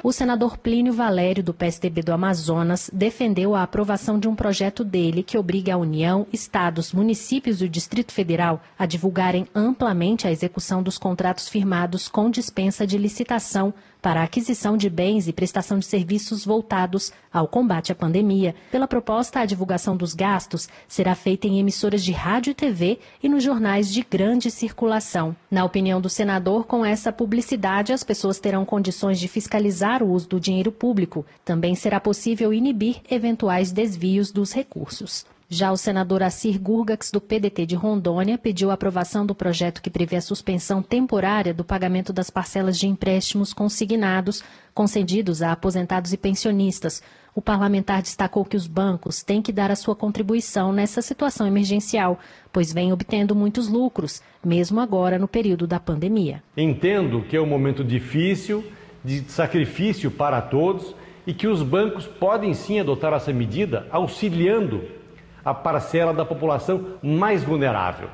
[0.04, 5.22] O senador Plínio Valério, do PSDB do Amazonas, defendeu a aprovação de um projeto dele
[5.22, 10.82] que obriga a União, estados, municípios e o Distrito Federal a divulgarem amplamente a execução
[10.82, 13.72] dos contratos firmados com dispensa de licitação
[14.02, 18.54] para a aquisição de bens e prestação de serviços voltados ao combate à pandemia.
[18.70, 23.28] Pela proposta, a divulgação dos gastos será feita em emissoras de rádio e TV e
[23.28, 25.34] nos jornais de grande circulação.
[25.48, 30.28] Na opinião do senador, com essa publicidade, as pessoas terão condições de fiscalizar o uso
[30.28, 31.24] do dinheiro público.
[31.44, 35.24] Também será possível inibir eventuais desvios dos recursos.
[35.54, 39.90] Já o senador Assir Gurgax, do PDT de Rondônia, pediu a aprovação do projeto que
[39.90, 44.42] prevê a suspensão temporária do pagamento das parcelas de empréstimos consignados
[44.72, 47.02] concedidos a aposentados e pensionistas.
[47.34, 52.18] O parlamentar destacou que os bancos têm que dar a sua contribuição nessa situação emergencial,
[52.50, 56.42] pois vêm obtendo muitos lucros, mesmo agora no período da pandemia.
[56.56, 58.64] Entendo que é um momento difícil,
[59.04, 60.96] de sacrifício para todos
[61.26, 65.01] e que os bancos podem sim adotar essa medida, auxiliando
[65.44, 68.08] a parcela da população mais vulnerável.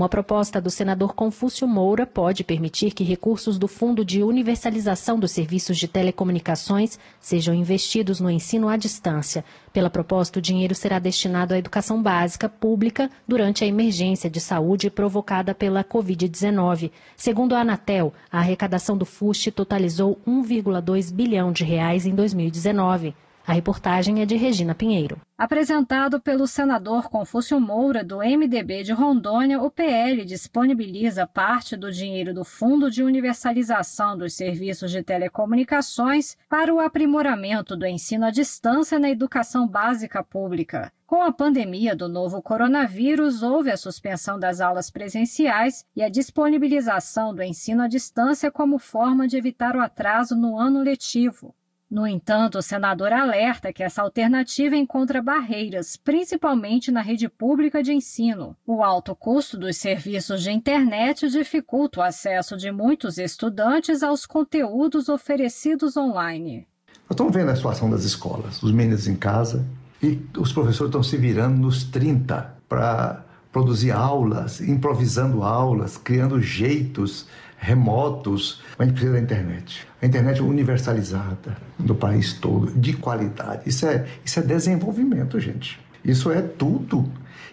[0.00, 5.32] Uma proposta do senador Confúcio Moura pode permitir que recursos do Fundo de Universalização dos
[5.32, 9.44] Serviços de Telecomunicações sejam investidos no ensino à distância.
[9.74, 14.88] Pela proposta, o dinheiro será destinado à educação básica pública durante a emergência de saúde
[14.88, 16.92] provocada pela Covid-19.
[17.14, 23.14] Segundo a Anatel, a arrecadação do FUST totalizou 1,2 bilhão de reais em 2019.
[23.50, 25.20] A reportagem é de Regina Pinheiro.
[25.36, 32.32] Apresentado pelo senador Confúcio Moura, do MDB de Rondônia, o PL disponibiliza parte do dinheiro
[32.32, 39.00] do Fundo de Universalização dos Serviços de Telecomunicações para o aprimoramento do ensino à distância
[39.00, 40.92] na educação básica pública.
[41.04, 47.34] Com a pandemia do novo coronavírus, houve a suspensão das aulas presenciais e a disponibilização
[47.34, 51.52] do ensino à distância como forma de evitar o atraso no ano letivo.
[51.90, 57.92] No entanto, o senador alerta que essa alternativa encontra barreiras, principalmente na rede pública de
[57.92, 58.56] ensino.
[58.64, 65.08] O alto custo dos serviços de internet dificulta o acesso de muitos estudantes aos conteúdos
[65.08, 66.68] oferecidos online.
[66.86, 69.66] Nós estamos vendo a situação das escolas, os meninos em casa,
[70.00, 77.26] e os professores estão se virando nos 30 para produzir aulas, improvisando aulas, criando jeitos
[77.60, 79.86] remotos, a gente precisa da internet.
[80.00, 83.62] A internet universalizada no país todo, de qualidade.
[83.66, 85.78] Isso é, isso é desenvolvimento, gente.
[86.02, 87.06] Isso é tudo.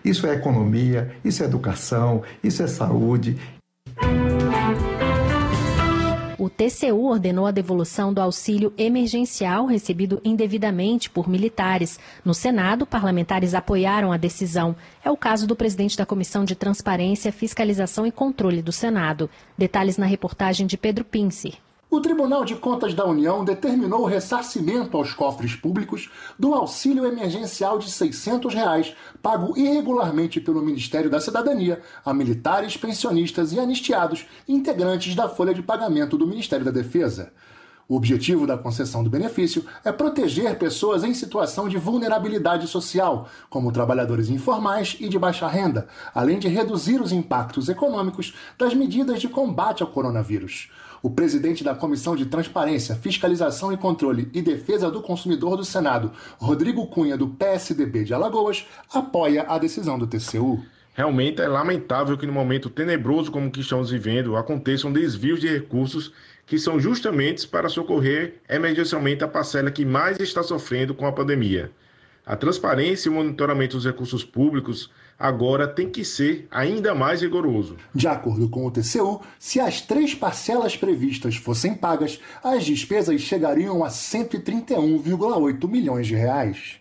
[0.06, 3.38] Isso é economia, isso é educação, isso é saúde,
[6.58, 12.00] TCU ordenou a devolução do auxílio emergencial recebido indevidamente por militares.
[12.26, 14.76] No Senado, parlamentares apoiaram a decisão.
[15.06, 19.30] É o caso do presidente da Comissão de Transparência, Fiscalização e Controle do Senado.
[19.56, 21.60] Detalhes na reportagem de Pedro Pince.
[21.90, 27.80] O Tribunal de Contas da União determinou o ressarcimento aos cofres públicos do auxílio emergencial
[27.80, 35.16] de 600 reais, pago irregularmente pelo Ministério da Cidadania a militares, pensionistas e anistiados integrantes
[35.16, 37.32] da folha de pagamento do Ministério da Defesa.
[37.90, 43.72] O objetivo da concessão do benefício é proteger pessoas em situação de vulnerabilidade social, como
[43.72, 49.30] trabalhadores informais e de baixa renda, além de reduzir os impactos econômicos das medidas de
[49.30, 50.70] combate ao coronavírus.
[51.02, 56.12] O presidente da Comissão de Transparência, Fiscalização e Controle e Defesa do Consumidor do Senado,
[56.38, 60.62] Rodrigo Cunha, do PSDB de Alagoas, apoia a decisão do TCU.
[60.94, 66.12] Realmente é lamentável que no momento tenebroso como que estamos vivendo aconteçam desvios de recursos
[66.48, 71.70] que são justamente para socorrer emergencialmente a parcela que mais está sofrendo com a pandemia.
[72.26, 74.90] A transparência e o monitoramento dos recursos públicos
[75.20, 77.76] agora tem que ser ainda mais rigoroso.
[77.94, 83.84] De acordo com o TCU, se as três parcelas previstas fossem pagas, as despesas chegariam
[83.84, 86.80] a 131,8 milhões de reais.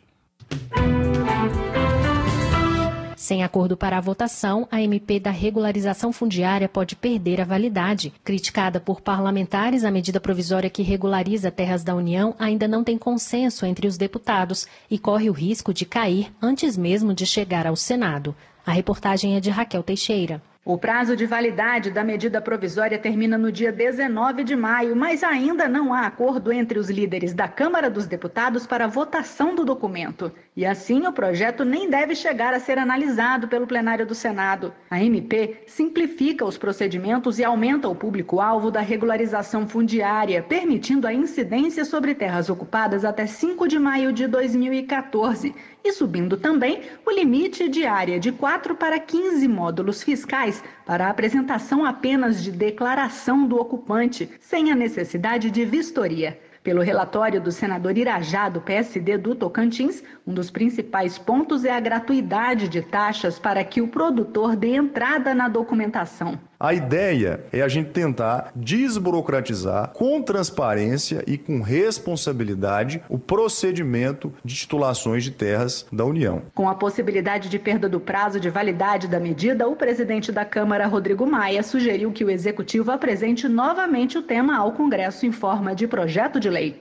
[3.16, 8.12] Sem acordo para a votação, a MP da regularização fundiária pode perder a validade.
[8.22, 13.64] Criticada por parlamentares, a medida provisória que regulariza terras da União ainda não tem consenso
[13.64, 18.36] entre os deputados e corre o risco de cair antes mesmo de chegar ao Senado.
[18.66, 20.42] A reportagem é de Raquel Teixeira.
[20.62, 25.68] O prazo de validade da medida provisória termina no dia 19 de maio, mas ainda
[25.68, 30.32] não há acordo entre os líderes da Câmara dos Deputados para a votação do documento.
[30.56, 34.72] E assim, o projeto nem deve chegar a ser analisado pelo plenário do Senado.
[34.90, 41.84] A MP simplifica os procedimentos e aumenta o público-alvo da regularização fundiária, permitindo a incidência
[41.84, 45.54] sobre terras ocupadas até 5 de maio de 2014
[45.84, 51.10] e subindo também o limite de área de 4 para 15 módulos fiscais para a
[51.10, 56.40] apresentação apenas de declaração do ocupante, sem a necessidade de vistoria.
[56.66, 61.78] Pelo relatório do senador Irajá, do PSD do Tocantins, um dos principais pontos é a
[61.78, 66.36] gratuidade de taxas para que o produtor dê entrada na documentação.
[66.58, 74.54] A ideia é a gente tentar desburocratizar com transparência e com responsabilidade o procedimento de
[74.54, 76.42] titulações de terras da União.
[76.54, 80.86] Com a possibilidade de perda do prazo de validade da medida, o presidente da Câmara,
[80.86, 85.86] Rodrigo Maia, sugeriu que o executivo apresente novamente o tema ao Congresso em forma de
[85.86, 86.80] projeto de lei.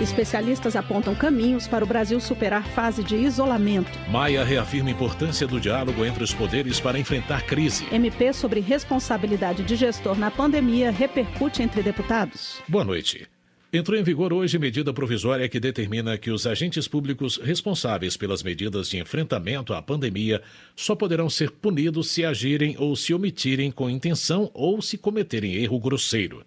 [0.00, 3.98] Especialistas apontam caminhos para o Brasil superar fase de isolamento.
[4.10, 7.86] Maia reafirma a importância do diálogo entre os poderes para enfrentar crise.
[7.90, 12.60] MP sobre responsabilidade de gestor na pandemia repercute entre deputados.
[12.68, 13.26] Boa noite.
[13.72, 18.88] Entrou em vigor hoje medida provisória que determina que os agentes públicos responsáveis pelas medidas
[18.88, 20.40] de enfrentamento à pandemia
[20.74, 25.80] só poderão ser punidos se agirem ou se omitirem com intenção ou se cometerem erro
[25.80, 26.44] grosseiro.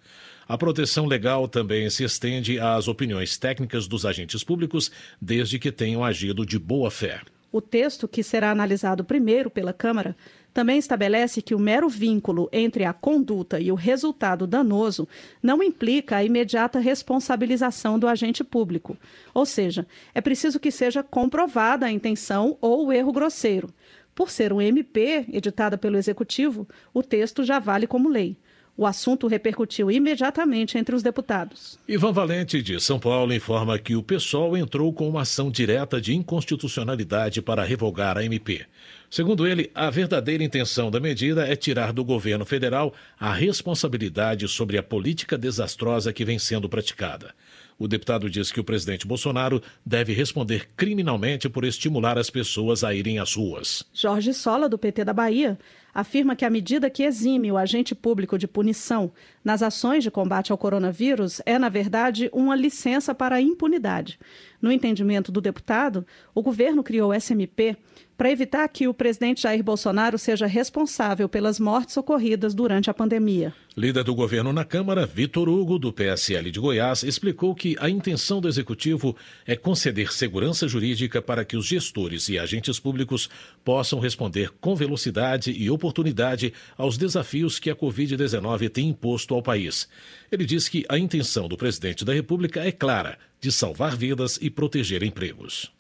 [0.49, 4.91] A proteção legal também se estende às opiniões técnicas dos agentes públicos,
[5.21, 7.21] desde que tenham agido de boa fé.
[7.51, 10.17] O texto, que será analisado primeiro pela Câmara,
[10.51, 15.07] também estabelece que o mero vínculo entre a conduta e o resultado danoso
[15.41, 18.97] não implica a imediata responsabilização do agente público.
[19.35, 19.85] Ou seja,
[20.15, 23.69] é preciso que seja comprovada a intenção ou o erro grosseiro.
[24.15, 28.35] Por ser um MP editada pelo Executivo, o texto já vale como lei.
[28.79, 31.77] O assunto repercutiu imediatamente entre os deputados.
[31.85, 36.15] Ivan Valente, de São Paulo, informa que o PSOL entrou com uma ação direta de
[36.15, 38.65] inconstitucionalidade para revogar a MP.
[39.09, 44.77] Segundo ele, a verdadeira intenção da medida é tirar do governo federal a responsabilidade sobre
[44.77, 47.35] a política desastrosa que vem sendo praticada.
[47.79, 52.93] O deputado diz que o presidente Bolsonaro deve responder criminalmente por estimular as pessoas a
[52.93, 53.85] irem às ruas.
[53.93, 55.57] Jorge Sola, do PT da Bahia,
[55.93, 59.11] afirma que a medida que exime o agente público de punição
[59.43, 64.19] nas ações de combate ao coronavírus é, na verdade, uma licença para a impunidade.
[64.61, 66.05] No entendimento do deputado,
[66.35, 67.77] o governo criou o SMP
[68.17, 73.53] para evitar que o presidente Jair Bolsonaro seja responsável pelas mortes ocorridas durante a pandemia.
[73.77, 78.41] Líder do governo na Câmara, Vitor Hugo, do PSL de Goiás, explicou que a intenção
[78.41, 79.15] do executivo
[79.45, 83.29] é conceder segurança jurídica para que os gestores e agentes públicos
[83.63, 89.87] possam responder com velocidade e oportunidade aos desafios que a Covid-19 tem imposto ao país.
[90.31, 94.49] Ele diz que a intenção do presidente da República é clara: de salvar vidas e
[94.49, 95.71] proteger empregos.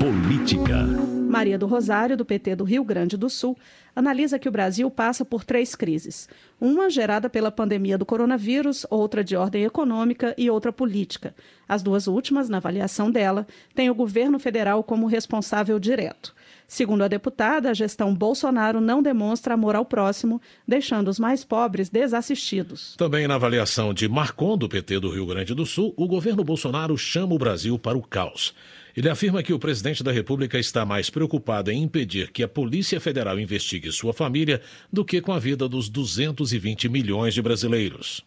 [0.00, 1.15] Política.
[1.36, 3.58] Maria do Rosário, do PT do Rio Grande do Sul,
[3.94, 9.22] analisa que o Brasil passa por três crises: uma gerada pela pandemia do coronavírus, outra
[9.22, 11.34] de ordem econômica e outra política.
[11.68, 16.34] As duas últimas, na avaliação dela, têm o governo federal como responsável direto.
[16.66, 21.88] Segundo a deputada, a gestão Bolsonaro não demonstra amor ao próximo, deixando os mais pobres
[21.88, 22.96] desassistidos.
[22.96, 26.96] Também na avaliação de Marcon, do PT do Rio Grande do Sul, o governo Bolsonaro
[26.96, 28.54] chama o Brasil para o caos.
[28.96, 32.98] Ele afirma que o presidente da República está mais preocupado em impedir que a Polícia
[32.98, 38.24] Federal investigue sua família do que com a vida dos 220 milhões de brasileiros.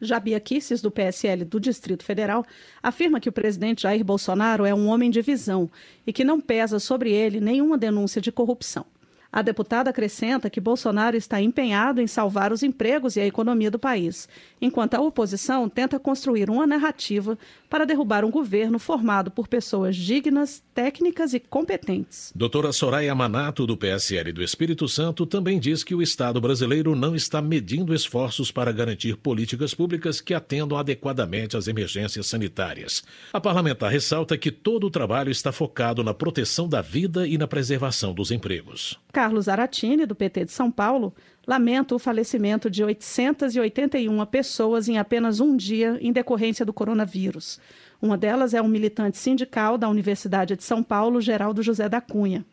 [0.00, 2.46] Jabia Kisses, do PSL do Distrito Federal,
[2.82, 5.70] afirma que o presidente Jair Bolsonaro é um homem de visão
[6.06, 8.86] e que não pesa sobre ele nenhuma denúncia de corrupção.
[9.32, 13.78] A deputada acrescenta que Bolsonaro está empenhado em salvar os empregos e a economia do
[13.78, 14.28] país,
[14.60, 20.62] enquanto a oposição tenta construir uma narrativa para derrubar um governo formado por pessoas dignas,
[20.74, 22.32] técnicas e competentes.
[22.34, 27.14] Doutora Soraya Manato, do PSL do Espírito Santo, também diz que o Estado brasileiro não
[27.14, 33.02] está medindo esforços para garantir políticas públicas que atendam adequadamente às emergências sanitárias.
[33.32, 37.46] A parlamentar ressalta que todo o trabalho está focado na proteção da vida e na
[37.46, 38.98] preservação dos empregos.
[39.16, 41.14] Carlos Aratini, do PT de São Paulo,
[41.46, 47.58] lamenta o falecimento de 881 pessoas em apenas um dia em decorrência do coronavírus.
[48.02, 52.44] Uma delas é um militante sindical da Universidade de São Paulo, Geraldo José da Cunha.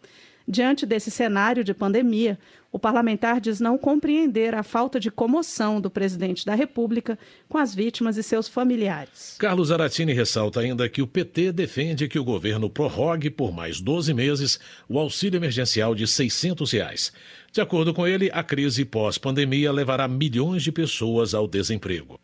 [0.48, 2.40] Diante desse cenário de pandemia,
[2.74, 7.76] o parlamentar diz não compreender a falta de comoção do presidente da República com as
[7.76, 9.36] vítimas e seus familiares.
[9.38, 14.12] Carlos Aratini ressalta ainda que o PT defende que o governo prorrogue por mais 12
[14.16, 14.60] meses
[14.90, 17.14] o auxílio emergencial de 600 reais.
[17.52, 22.20] De acordo com ele, a crise pós-pandemia levará milhões de pessoas ao desemprego.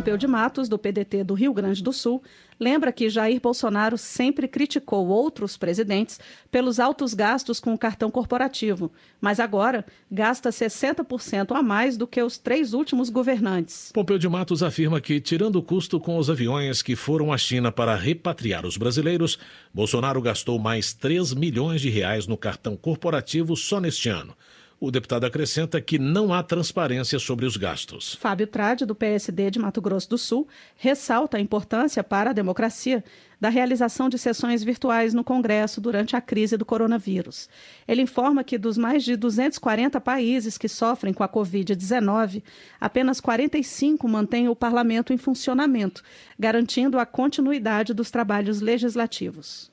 [0.00, 2.22] Pompeu de Matos, do PDT do Rio Grande do Sul,
[2.58, 6.18] lembra que Jair Bolsonaro sempre criticou outros presidentes
[6.50, 8.90] pelos altos gastos com o cartão corporativo,
[9.20, 13.90] mas agora gasta 60% a mais do que os três últimos governantes.
[13.92, 17.70] Pompeu de Matos afirma que, tirando o custo com os aviões que foram à China
[17.70, 19.38] para repatriar os brasileiros,
[19.70, 24.34] Bolsonaro gastou mais 3 milhões de reais no cartão corporativo só neste ano.
[24.82, 28.14] O deputado acrescenta que não há transparência sobre os gastos.
[28.14, 33.04] Fábio Trade, do PSD de Mato Grosso do Sul, ressalta a importância para a democracia
[33.38, 37.46] da realização de sessões virtuais no Congresso durante a crise do coronavírus.
[37.86, 42.42] Ele informa que dos mais de 240 países que sofrem com a Covid-19,
[42.80, 46.02] apenas 45 mantêm o parlamento em funcionamento,
[46.38, 49.70] garantindo a continuidade dos trabalhos legislativos.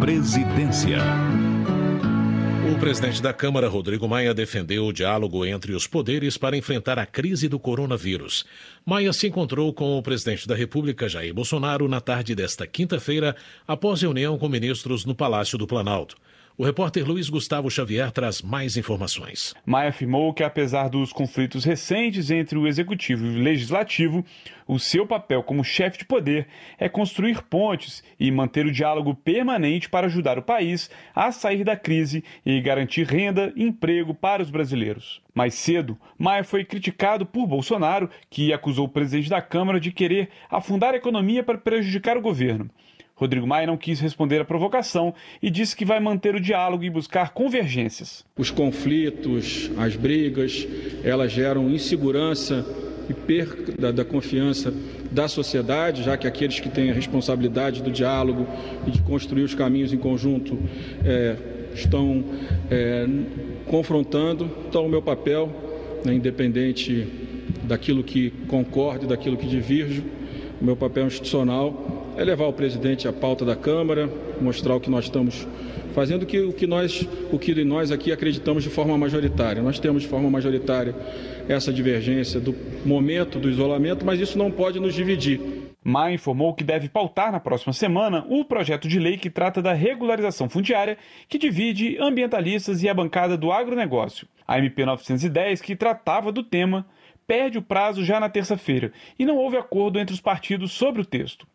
[0.00, 0.98] Presidência.
[2.68, 7.06] O presidente da Câmara, Rodrigo Maia, defendeu o diálogo entre os poderes para enfrentar a
[7.06, 8.44] crise do coronavírus.
[8.84, 13.36] Maia se encontrou com o presidente da República, Jair Bolsonaro, na tarde desta quinta-feira,
[13.68, 16.16] após reunião com ministros no Palácio do Planalto.
[16.58, 19.52] O repórter Luiz Gustavo Xavier traz mais informações.
[19.66, 24.24] Maia afirmou que, apesar dos conflitos recentes entre o executivo e o legislativo,
[24.66, 26.48] o seu papel como chefe de poder
[26.78, 31.76] é construir pontes e manter o diálogo permanente para ajudar o país a sair da
[31.76, 35.20] crise e garantir renda e emprego para os brasileiros.
[35.34, 40.30] Mais cedo, Maia foi criticado por Bolsonaro, que acusou o presidente da Câmara de querer
[40.50, 42.70] afundar a economia para prejudicar o governo.
[43.16, 46.90] Rodrigo Maia não quis responder à provocação e disse que vai manter o diálogo e
[46.90, 48.22] buscar convergências.
[48.36, 50.68] Os conflitos, as brigas,
[51.02, 52.64] elas geram insegurança
[53.08, 54.72] e perda da, confiança
[55.10, 58.46] da sociedade, já que aqueles que têm a responsabilidade do diálogo
[58.86, 60.58] e de construir os caminhos em conjunto
[61.02, 61.36] é,
[61.74, 62.22] estão
[62.70, 63.06] é,
[63.66, 64.50] confrontando.
[64.68, 65.50] Então, o meu papel,
[66.04, 67.08] né, independente
[67.62, 70.04] daquilo que concordo e daquilo que divirjo,
[70.60, 74.08] o meu papel institucional é levar o presidente à pauta da Câmara,
[74.40, 75.46] mostrar o que nós estamos
[75.94, 79.62] fazendo, que, o que, nós, o que nós aqui acreditamos de forma majoritária.
[79.62, 80.94] Nós temos de forma majoritária
[81.48, 82.54] essa divergência do
[82.84, 85.40] momento do isolamento, mas isso não pode nos dividir.
[85.84, 89.72] Maia informou que deve pautar na próxima semana o projeto de lei que trata da
[89.72, 90.98] regularização fundiária,
[91.28, 94.26] que divide ambientalistas e a bancada do agronegócio.
[94.48, 96.86] A MP 910, que tratava do tema,
[97.26, 101.04] perde o prazo já na terça-feira e não houve acordo entre os partidos sobre o
[101.04, 101.46] texto.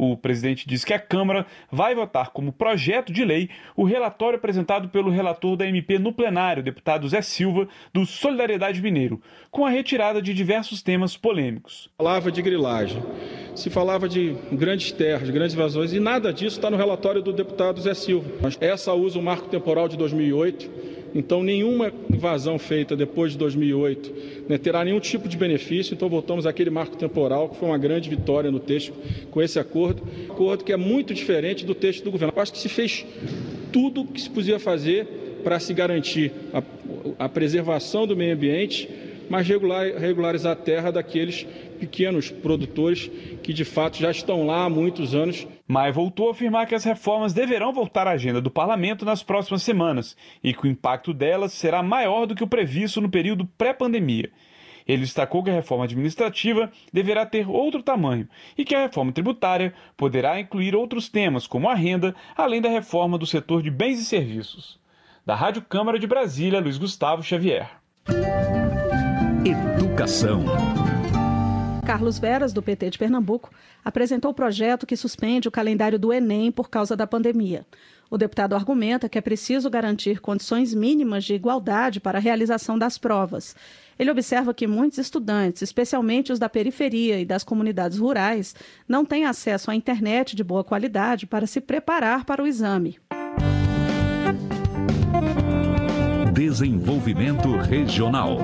[0.00, 4.88] O presidente disse que a Câmara vai votar como projeto de lei o relatório apresentado
[4.90, 9.20] pelo relator da MP no plenário, deputado Zé Silva, do Solidariedade Mineiro,
[9.50, 11.90] com a retirada de diversos temas polêmicos.
[11.98, 13.02] Falava de grilagem,
[13.56, 17.32] se falava de grandes terras, de grandes invasões, e nada disso está no relatório do
[17.32, 18.30] deputado Zé Silva.
[18.60, 24.12] Essa usa o marco temporal de 2008 então, nenhuma invasão feita depois de 2008
[24.48, 25.94] né, terá nenhum tipo de benefício.
[25.94, 28.92] Então, voltamos àquele marco temporal, que foi uma grande vitória no texto
[29.30, 30.02] com esse acordo.
[30.28, 32.32] Acordo que é muito diferente do texto do governo.
[32.36, 33.06] Eu acho que se fez
[33.72, 35.06] tudo o que se podia fazer
[35.42, 36.62] para se garantir a,
[37.18, 38.88] a preservação do meio ambiente
[39.28, 41.44] mas regular, regularizar a terra daqueles
[41.78, 43.10] pequenos produtores
[43.42, 45.46] que de fato já estão lá há muitos anos.
[45.66, 49.62] Maia voltou a afirmar que as reformas deverão voltar à agenda do parlamento nas próximas
[49.62, 54.30] semanas e que o impacto delas será maior do que o previsto no período pré-pandemia.
[54.88, 58.26] Ele destacou que a reforma administrativa deverá ter outro tamanho
[58.56, 63.18] e que a reforma tributária poderá incluir outros temas, como a renda, além da reforma
[63.18, 64.80] do setor de bens e serviços.
[65.26, 67.68] Da Rádio Câmara de Brasília, Luiz Gustavo Xavier.
[69.48, 70.44] Educação.
[71.86, 73.50] Carlos Veras, do PT de Pernambuco,
[73.82, 77.64] apresentou o projeto que suspende o calendário do Enem por causa da pandemia.
[78.10, 82.98] O deputado argumenta que é preciso garantir condições mínimas de igualdade para a realização das
[82.98, 83.56] provas.
[83.98, 88.54] Ele observa que muitos estudantes, especialmente os da periferia e das comunidades rurais,
[88.86, 92.98] não têm acesso à internet de boa qualidade para se preparar para o exame.
[96.34, 98.38] Desenvolvimento Regional.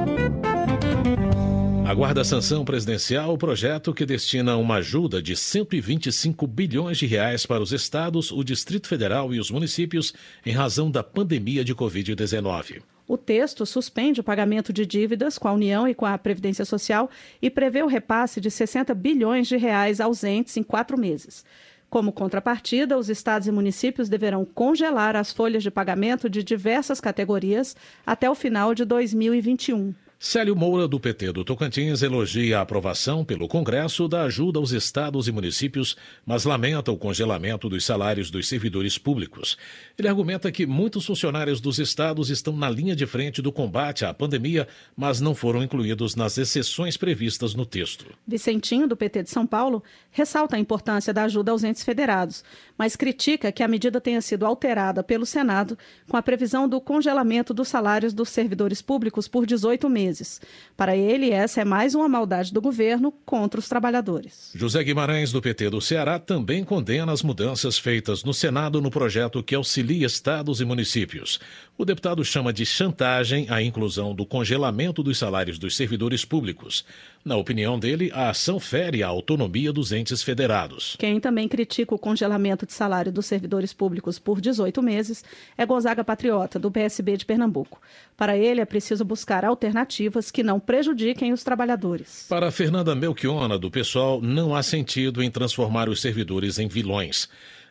[1.85, 7.45] Aguarda a sanção presidencial o projeto que destina uma ajuda de 125 bilhões de reais
[7.45, 10.15] para os estados, o Distrito Federal e os municípios
[10.47, 12.81] em razão da pandemia de Covid-19.
[13.07, 17.11] O texto suspende o pagamento de dívidas com a União e com a Previdência Social
[17.41, 21.45] e prevê o repasse de 60 bilhões de reais ausentes em quatro meses.
[21.91, 27.77] Como contrapartida, os estados e municípios deverão congelar as folhas de pagamento de diversas categorias
[28.07, 29.95] até o final de 2021.
[30.27, 35.29] Célio Moura, do PT do Tocantins, elogia a aprovação pelo Congresso da ajuda aos estados
[35.29, 39.59] e municípios, mas lamenta o congelamento dos salários dos servidores públicos.
[39.99, 44.15] Ele argumenta que muitos funcionários dos estados estão na linha de frente do combate à
[44.15, 44.67] pandemia,
[44.97, 48.07] mas não foram incluídos nas exceções previstas no texto.
[48.27, 52.43] Vicentinho, do PT de São Paulo, ressalta a importância da ajuda aos entes federados,
[52.79, 55.77] mas critica que a medida tenha sido alterada pelo Senado
[56.09, 60.41] com a previsão do congelamento dos salários dos servidores públicos por 18 meses meses.
[60.77, 64.53] Para ele, essa é mais uma maldade do governo contra os trabalhadores.
[64.55, 69.43] José Guimarães, do PT do Ceará, também condena as mudanças feitas no Senado no projeto
[69.43, 71.41] que auxilia estados e municípios.
[71.77, 76.85] O deputado chama de chantagem a inclusão do congelamento dos salários dos servidores públicos.
[77.25, 80.95] Na opinião dele, a ação fere a autonomia dos entes federados.
[80.99, 85.25] Quem também critica o congelamento de salário dos servidores públicos por 18 meses
[85.57, 87.81] é Gonzaga Patriota, do PSB de Pernambuco.
[88.15, 92.27] Para ele, é preciso buscar alternativas que não prejudiquem os trabalhadores.
[92.29, 97.27] Para Fernanda Melchiona, do PSOL, não há sentido em transformar os servidores em vilões.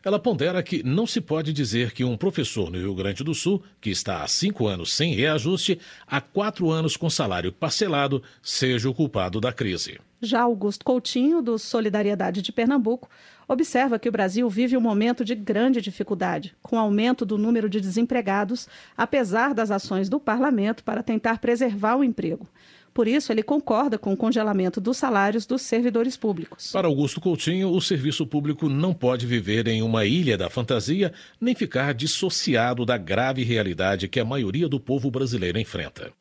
[0.06, 3.64] Ela pondera que não se pode dizer que um professor no Rio Grande do Sul,
[3.80, 8.94] que está há cinco anos sem reajuste, há quatro anos com salário parcelado, seja o
[8.94, 10.02] culpado da crise.
[10.22, 13.10] Já Augusto Coutinho, do Solidariedade de Pernambuco,
[13.48, 17.80] observa que o Brasil vive um momento de grande dificuldade, com aumento do número de
[17.80, 22.46] desempregados, apesar das ações do parlamento para tentar preservar o emprego.
[22.94, 26.72] Por isso, ele concorda com o congelamento dos salários dos servidores públicos.
[26.72, 31.56] Para Augusto Coutinho, o serviço público não pode viver em uma ilha da fantasia nem
[31.56, 36.12] ficar dissociado da grave realidade que a maioria do povo brasileiro enfrenta.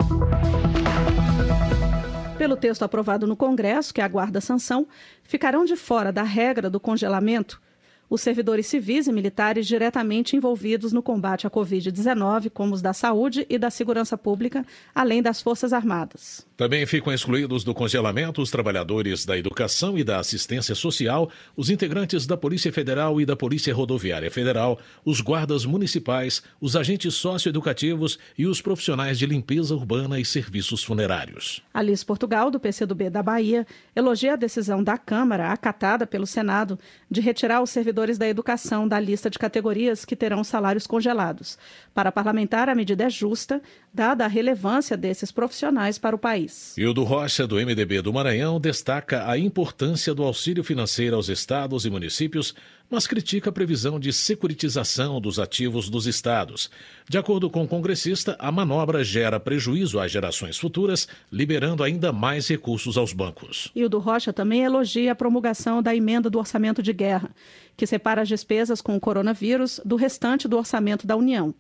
[2.39, 4.89] Pelo texto aprovado no Congresso, que aguarda sanção,
[5.23, 7.61] ficarão de fora da regra do congelamento
[8.13, 13.47] os servidores civis e militares diretamente envolvidos no combate à Covid-19, como os da saúde
[13.49, 16.47] e da segurança pública, além das Forças Armadas.
[16.55, 22.27] Também ficam excluídos do congelamento os trabalhadores da educação e da assistência social, os integrantes
[22.27, 28.47] da Polícia Federal e da Polícia Rodoviária Federal, os guardas municipais, os agentes socioeducativos e
[28.47, 31.63] os profissionais de limpeza urbana e serviços funerários.
[31.73, 36.79] Alice Portugal, do PCdoB da Bahia, elogia a decisão da Câmara, acatada pelo Senado,
[37.11, 41.57] de retirar os servidores servidores da educação da lista de categorias que terão salários congelados.
[41.95, 43.63] Para a parlamentar, a medida é justa,
[43.95, 46.77] dada a relevância desses profissionais para o país.
[46.77, 51.91] Hildo Rocha, do MDB do Maranhão, destaca a importância do auxílio financeiro aos estados e
[51.91, 52.55] municípios,
[52.91, 56.71] mas critica a previsão de securitização dos ativos dos estados.
[57.09, 62.49] De acordo com o congressista, a manobra gera prejuízo às gerações futuras, liberando ainda mais
[62.49, 63.71] recursos aos bancos.
[63.75, 67.31] Hildo Rocha também elogia a promulgação da emenda do orçamento de guerra,
[67.77, 71.55] que separa as despesas com o coronavírus do restante do orçamento da União.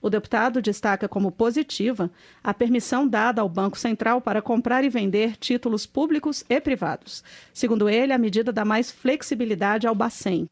[0.00, 2.10] O deputado destaca como positiva
[2.42, 7.24] a permissão dada ao Banco Central para comprar e vender títulos públicos e privados.
[7.52, 10.46] Segundo ele, a medida dá mais flexibilidade ao Bacen.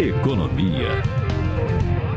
[0.00, 1.23] Economia.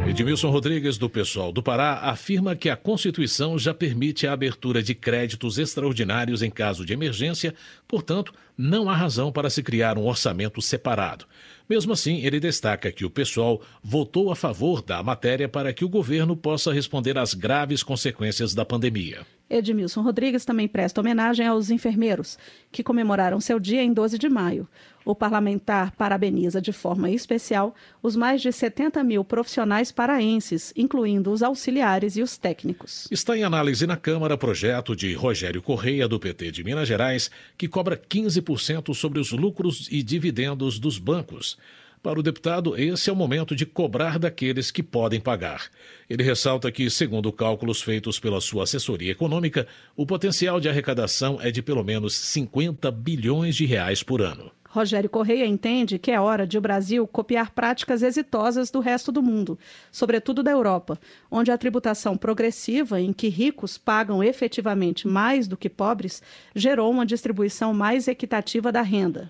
[0.10, 4.96] Edmilson Rodrigues, do Pessoal do Pará, afirma que a Constituição já permite a abertura de
[4.96, 7.54] créditos extraordinários em caso de emergência,
[7.86, 11.26] portanto, não há razão para se criar um orçamento separado.
[11.70, 15.90] Mesmo assim, ele destaca que o pessoal votou a favor da matéria para que o
[15.90, 19.26] governo possa responder às graves consequências da pandemia.
[19.50, 22.38] Edmilson Rodrigues também presta homenagem aos enfermeiros,
[22.72, 24.68] que comemoraram seu dia em 12 de maio.
[25.06, 27.74] O parlamentar parabeniza de forma especial
[28.04, 33.08] os mais de 70 mil profissionais paraenses, incluindo os auxiliares e os técnicos.
[33.10, 37.70] Está em análise na Câmara projeto de Rogério Correia, do PT de Minas Gerais, que
[37.70, 41.58] cobra 15% sobre os lucros e dividendos dos bancos.
[42.02, 45.66] Para o deputado, esse é o momento de cobrar daqueles que podem pagar.
[46.10, 51.52] Ele ressalta que, segundo cálculos feitos pela sua assessoria econômica, o potencial de arrecadação é
[51.52, 54.52] de pelo menos 50 bilhões de reais por ano.
[54.70, 59.24] Rogério Correia entende que é hora de o Brasil copiar práticas exitosas do resto do
[59.24, 59.58] mundo,
[59.92, 61.00] sobretudo da Europa,
[61.32, 66.22] onde a tributação progressiva, em que ricos pagam efetivamente mais do que pobres,
[66.54, 69.30] gerou uma distribuição mais equitativa da renda.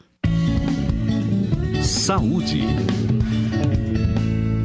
[1.88, 2.64] Saúde.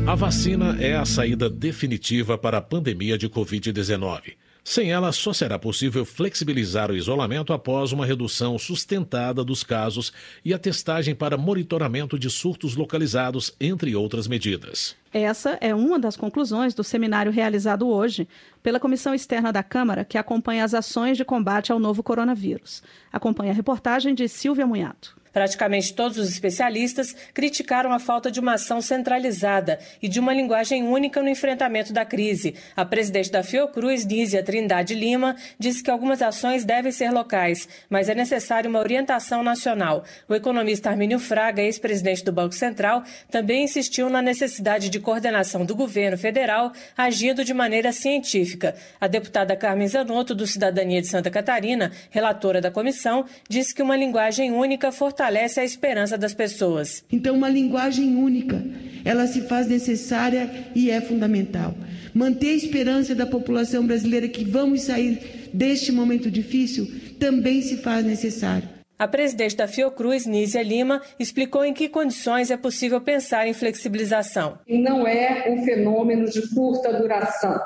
[0.09, 4.35] A vacina é a saída definitiva para a pandemia de Covid-19.
[4.65, 10.13] Sem ela, só será possível flexibilizar o isolamento após uma redução sustentada dos casos
[10.45, 14.97] e a testagem para monitoramento de surtos localizados, entre outras medidas.
[15.13, 18.27] Essa é uma das conclusões do seminário realizado hoje
[18.65, 22.83] pela Comissão Externa da Câmara, que acompanha as ações de combate ao novo coronavírus.
[23.13, 25.22] Acompanha a reportagem de Silvia Munhato.
[25.33, 30.83] Praticamente todos os especialistas criticaram a falta de uma ação centralizada e de uma linguagem
[30.83, 32.55] única no enfrentamento da crise.
[32.77, 38.11] A presidente da Fiocruz, Nízia Trindade Lima, disse que algumas ações devem ser locais, mas
[38.11, 40.05] é necessário uma orientação nacional.
[40.29, 45.75] O economista Armínio Fraga, ex-presidente do Banco Central, também insistiu na necessidade de coordenação do
[45.75, 48.75] governo federal agindo de maneira científica.
[49.01, 53.97] A deputada Carmen Zanotto, do Cidadania de Santa Catarina, relatora da comissão, disse que uma
[53.97, 55.22] linguagem única fortalece
[55.61, 57.05] a esperança das pessoas.
[57.11, 58.63] Então, uma linguagem única,
[59.05, 61.75] ela se faz necessária e é fundamental.
[62.15, 66.87] Manter a esperança da população brasileira que vamos sair deste momento difícil
[67.19, 68.69] também se faz necessário.
[68.99, 74.59] A presidente da Fiocruz, Nízia Lima, explicou em que condições é possível pensar em flexibilização.
[74.69, 77.59] Não é um fenômeno de curta duração.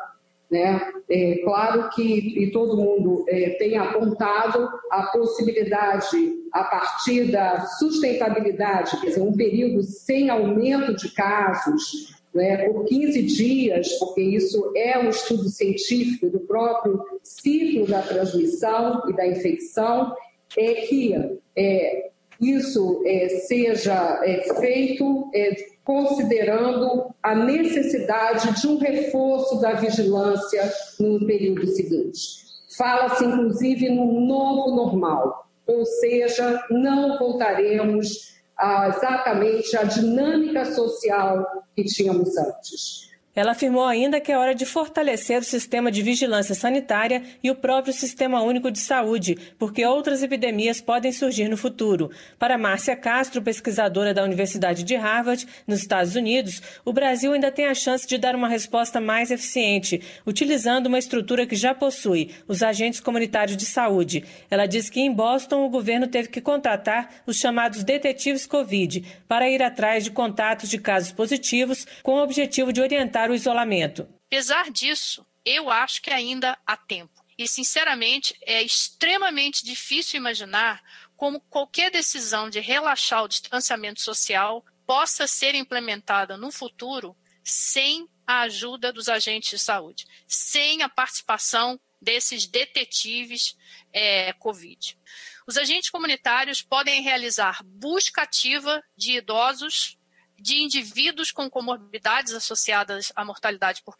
[0.51, 0.81] Né?
[1.09, 6.17] É claro que e todo mundo é, tem apontado a possibilidade,
[6.53, 13.23] a partir da sustentabilidade, quer dizer, um período sem aumento de casos, né, por 15
[13.23, 20.13] dias, porque isso é um estudo científico do próprio ciclo da transmissão e da infecção,
[20.59, 21.15] é que
[21.57, 22.11] é,
[22.41, 31.25] isso é, seja é, feito é, considerando a necessidade de um reforço da vigilância no
[31.27, 32.47] período seguinte.
[32.77, 41.85] Fala-se, inclusive, no novo normal, ou seja, não voltaremos a, exatamente à dinâmica social que
[41.85, 43.11] tínhamos antes.
[43.37, 47.55] Ela afirmou ainda que é hora de fortalecer o sistema de vigilância sanitária e o
[47.55, 52.11] próprio Sistema Único de Saúde, porque outras epidemias podem surgir no futuro.
[52.39, 57.67] Para Márcia Castro, pesquisadora da Universidade de Harvard, nos Estados Unidos, o Brasil ainda tem
[57.67, 62.63] a chance de dar uma resposta mais eficiente, utilizando uma estrutura que já possui, os
[62.63, 64.25] agentes comunitários de saúde.
[64.51, 69.51] Ela diz que em Boston o governo teve que contratar os chamados detetives Covid para
[69.51, 74.09] ir atrás de contatos de casos positivos com o objetivo de orientar o isolamento.
[74.27, 77.25] Apesar disso, eu acho que ainda há tempo.
[77.39, 80.83] E, sinceramente, é extremamente difícil imaginar
[81.17, 88.41] como qualquer decisão de relaxar o distanciamento social possa ser implementada no futuro sem a
[88.41, 93.57] ajuda dos agentes de saúde, sem a participação desses detetives
[93.93, 94.99] é, Covid.
[95.47, 99.97] Os agentes comunitários podem realizar busca ativa de idosos
[100.39, 103.97] de indivíduos com comorbidades associadas à mortalidade por,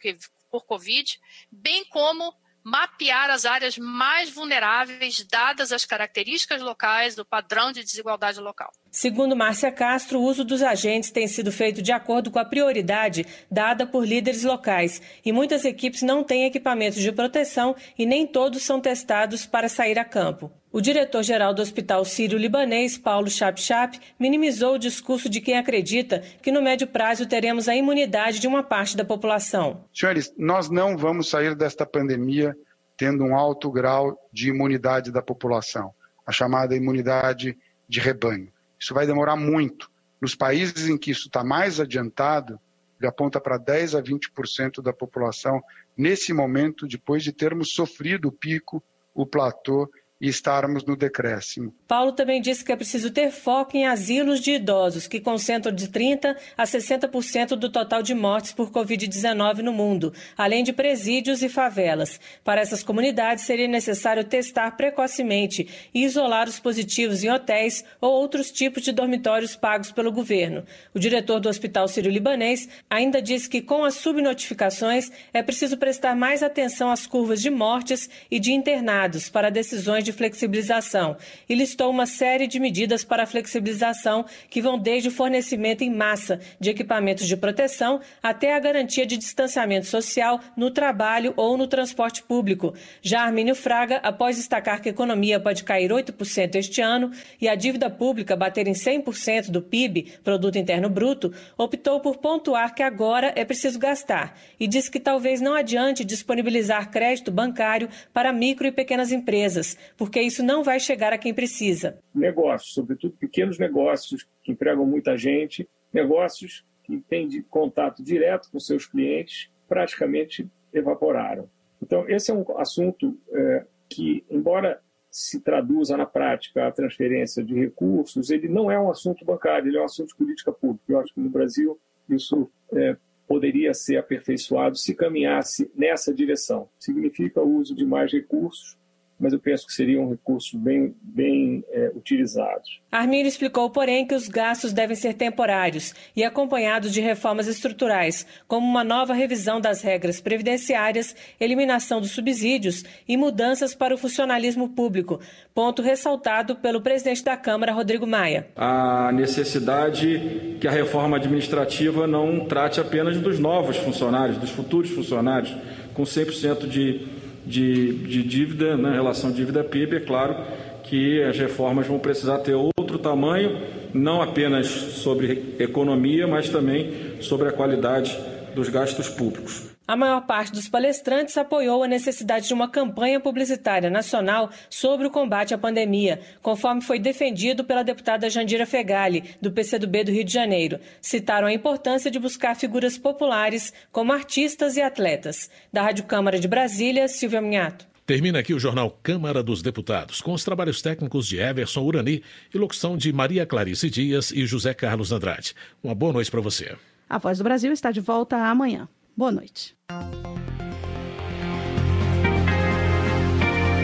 [0.49, 1.19] por Covid,
[1.51, 2.33] bem como
[2.63, 8.71] mapear as áreas mais vulneráveis, dadas as características locais do padrão de desigualdade local.
[8.97, 13.27] Segundo Márcia Castro, o uso dos agentes tem sido feito de acordo com a prioridade
[13.51, 18.63] dada por líderes locais e muitas equipes não têm equipamentos de proteção e nem todos
[18.63, 20.51] são testados para sair a campo.
[20.71, 26.59] O diretor-geral do Hospital Sírio-Libanês, Paulo Chap-Chap, minimizou o discurso de quem acredita que no
[26.59, 29.83] médio prazo teremos a imunidade de uma parte da população.
[29.93, 32.57] Senhores, nós não vamos sair desta pandemia
[32.97, 35.93] tendo um alto grau de imunidade da população,
[36.25, 37.55] a chamada imunidade
[37.87, 38.56] de rebanho.
[38.79, 39.89] Isso vai demorar muito.
[40.21, 42.59] Nos países em que isso está mais adiantado,
[42.99, 45.61] ele aponta para 10 a 20% da população
[45.95, 49.89] nesse momento, depois de termos sofrido o pico, o platô
[50.19, 51.73] e estarmos no decréscimo.
[51.87, 55.87] Paulo também disse que é preciso ter foco em asilos de idosos, que concentram de
[55.87, 61.49] 30% a 60% do total de mortes por Covid-19 no mundo, além de presídios e
[61.49, 62.19] favelas.
[62.43, 68.51] Para essas comunidades, seria necessário testar precocemente e isolar os positivos em hotéis ou outros
[68.51, 70.65] tipos de dormitórios pagos pelo governo.
[70.93, 76.41] O diretor do Hospital Sírio-Libanês ainda disse que, com as subnotificações, é preciso prestar mais
[76.41, 82.05] atenção às curvas de mortes e de internados para decisões de flexibilização e listou uma
[82.05, 87.27] série de medidas para a flexibilização que vão desde o fornecimento em massa de equipamentos
[87.27, 92.73] de proteção até a garantia de distanciamento social no trabalho ou no transporte público.
[93.01, 97.55] Já Armínio Fraga, após destacar que a economia pode cair 8% este ano e a
[97.55, 103.33] dívida pública bater em 100% do PIB, Produto Interno Bruto, optou por pontuar que agora
[103.35, 108.71] é preciso gastar e disse que talvez não adiante disponibilizar crédito bancário para micro e
[108.71, 111.99] pequenas empresas, porque isso não vai chegar a quem precisa.
[112.13, 118.85] Negócios, sobretudo pequenos negócios que empregam muita gente, negócios que têm contato direto com seus
[118.85, 121.49] clientes, praticamente evaporaram.
[121.81, 127.55] Então, esse é um assunto é, que, embora se traduza na prática a transferência de
[127.55, 130.83] recursos, ele não é um assunto bancário, ele é um assunto de política pública.
[130.87, 132.95] Eu acho que no Brasil isso é,
[133.27, 136.69] poderia ser aperfeiçoado se caminhasse nessa direção.
[136.79, 138.76] Significa o uso de mais recursos
[139.19, 142.79] mas eu penso que seriam recursos bem, bem é, utilizados.
[142.91, 148.65] Armírio explicou, porém, que os gastos devem ser temporários e acompanhados de reformas estruturais, como
[148.65, 155.19] uma nova revisão das regras previdenciárias, eliminação dos subsídios e mudanças para o funcionalismo público,
[155.53, 158.47] ponto ressaltado pelo presidente da Câmara, Rodrigo Maia.
[158.55, 165.55] A necessidade que a reforma administrativa não trate apenas dos novos funcionários, dos futuros funcionários,
[165.93, 167.07] com 100% de,
[167.47, 170.35] de, de dívida, na né, relação dívida-PIB, é claro
[170.83, 173.57] que as reformas vão precisar ter outro tamanho,
[173.93, 178.17] não apenas sobre economia, mas também sobre a qualidade
[178.53, 179.76] dos gastos públicos.
[179.87, 185.09] A maior parte dos palestrantes apoiou a necessidade de uma campanha publicitária nacional sobre o
[185.09, 190.33] combate à pandemia, conforme foi defendido pela deputada Jandira Fegali, do PCdoB do Rio de
[190.33, 190.77] Janeiro.
[190.99, 195.49] Citaram a importância de buscar figuras populares como artistas e atletas.
[195.71, 197.87] Da Rádio Câmara de Brasília, Silvia Minhato.
[198.05, 202.21] Termina aqui o jornal Câmara dos Deputados, com os trabalhos técnicos de Everson Urani
[202.53, 205.55] e locução de Maria Clarice Dias e José Carlos Andrade.
[205.81, 206.75] Uma boa noite para você.
[207.09, 208.89] A Voz do Brasil está de volta amanhã.
[209.17, 209.75] Boa noite.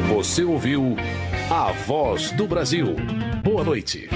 [0.10, 0.96] Você ouviu
[1.50, 2.96] A Voz do Brasil.
[3.44, 4.08] Boa noite.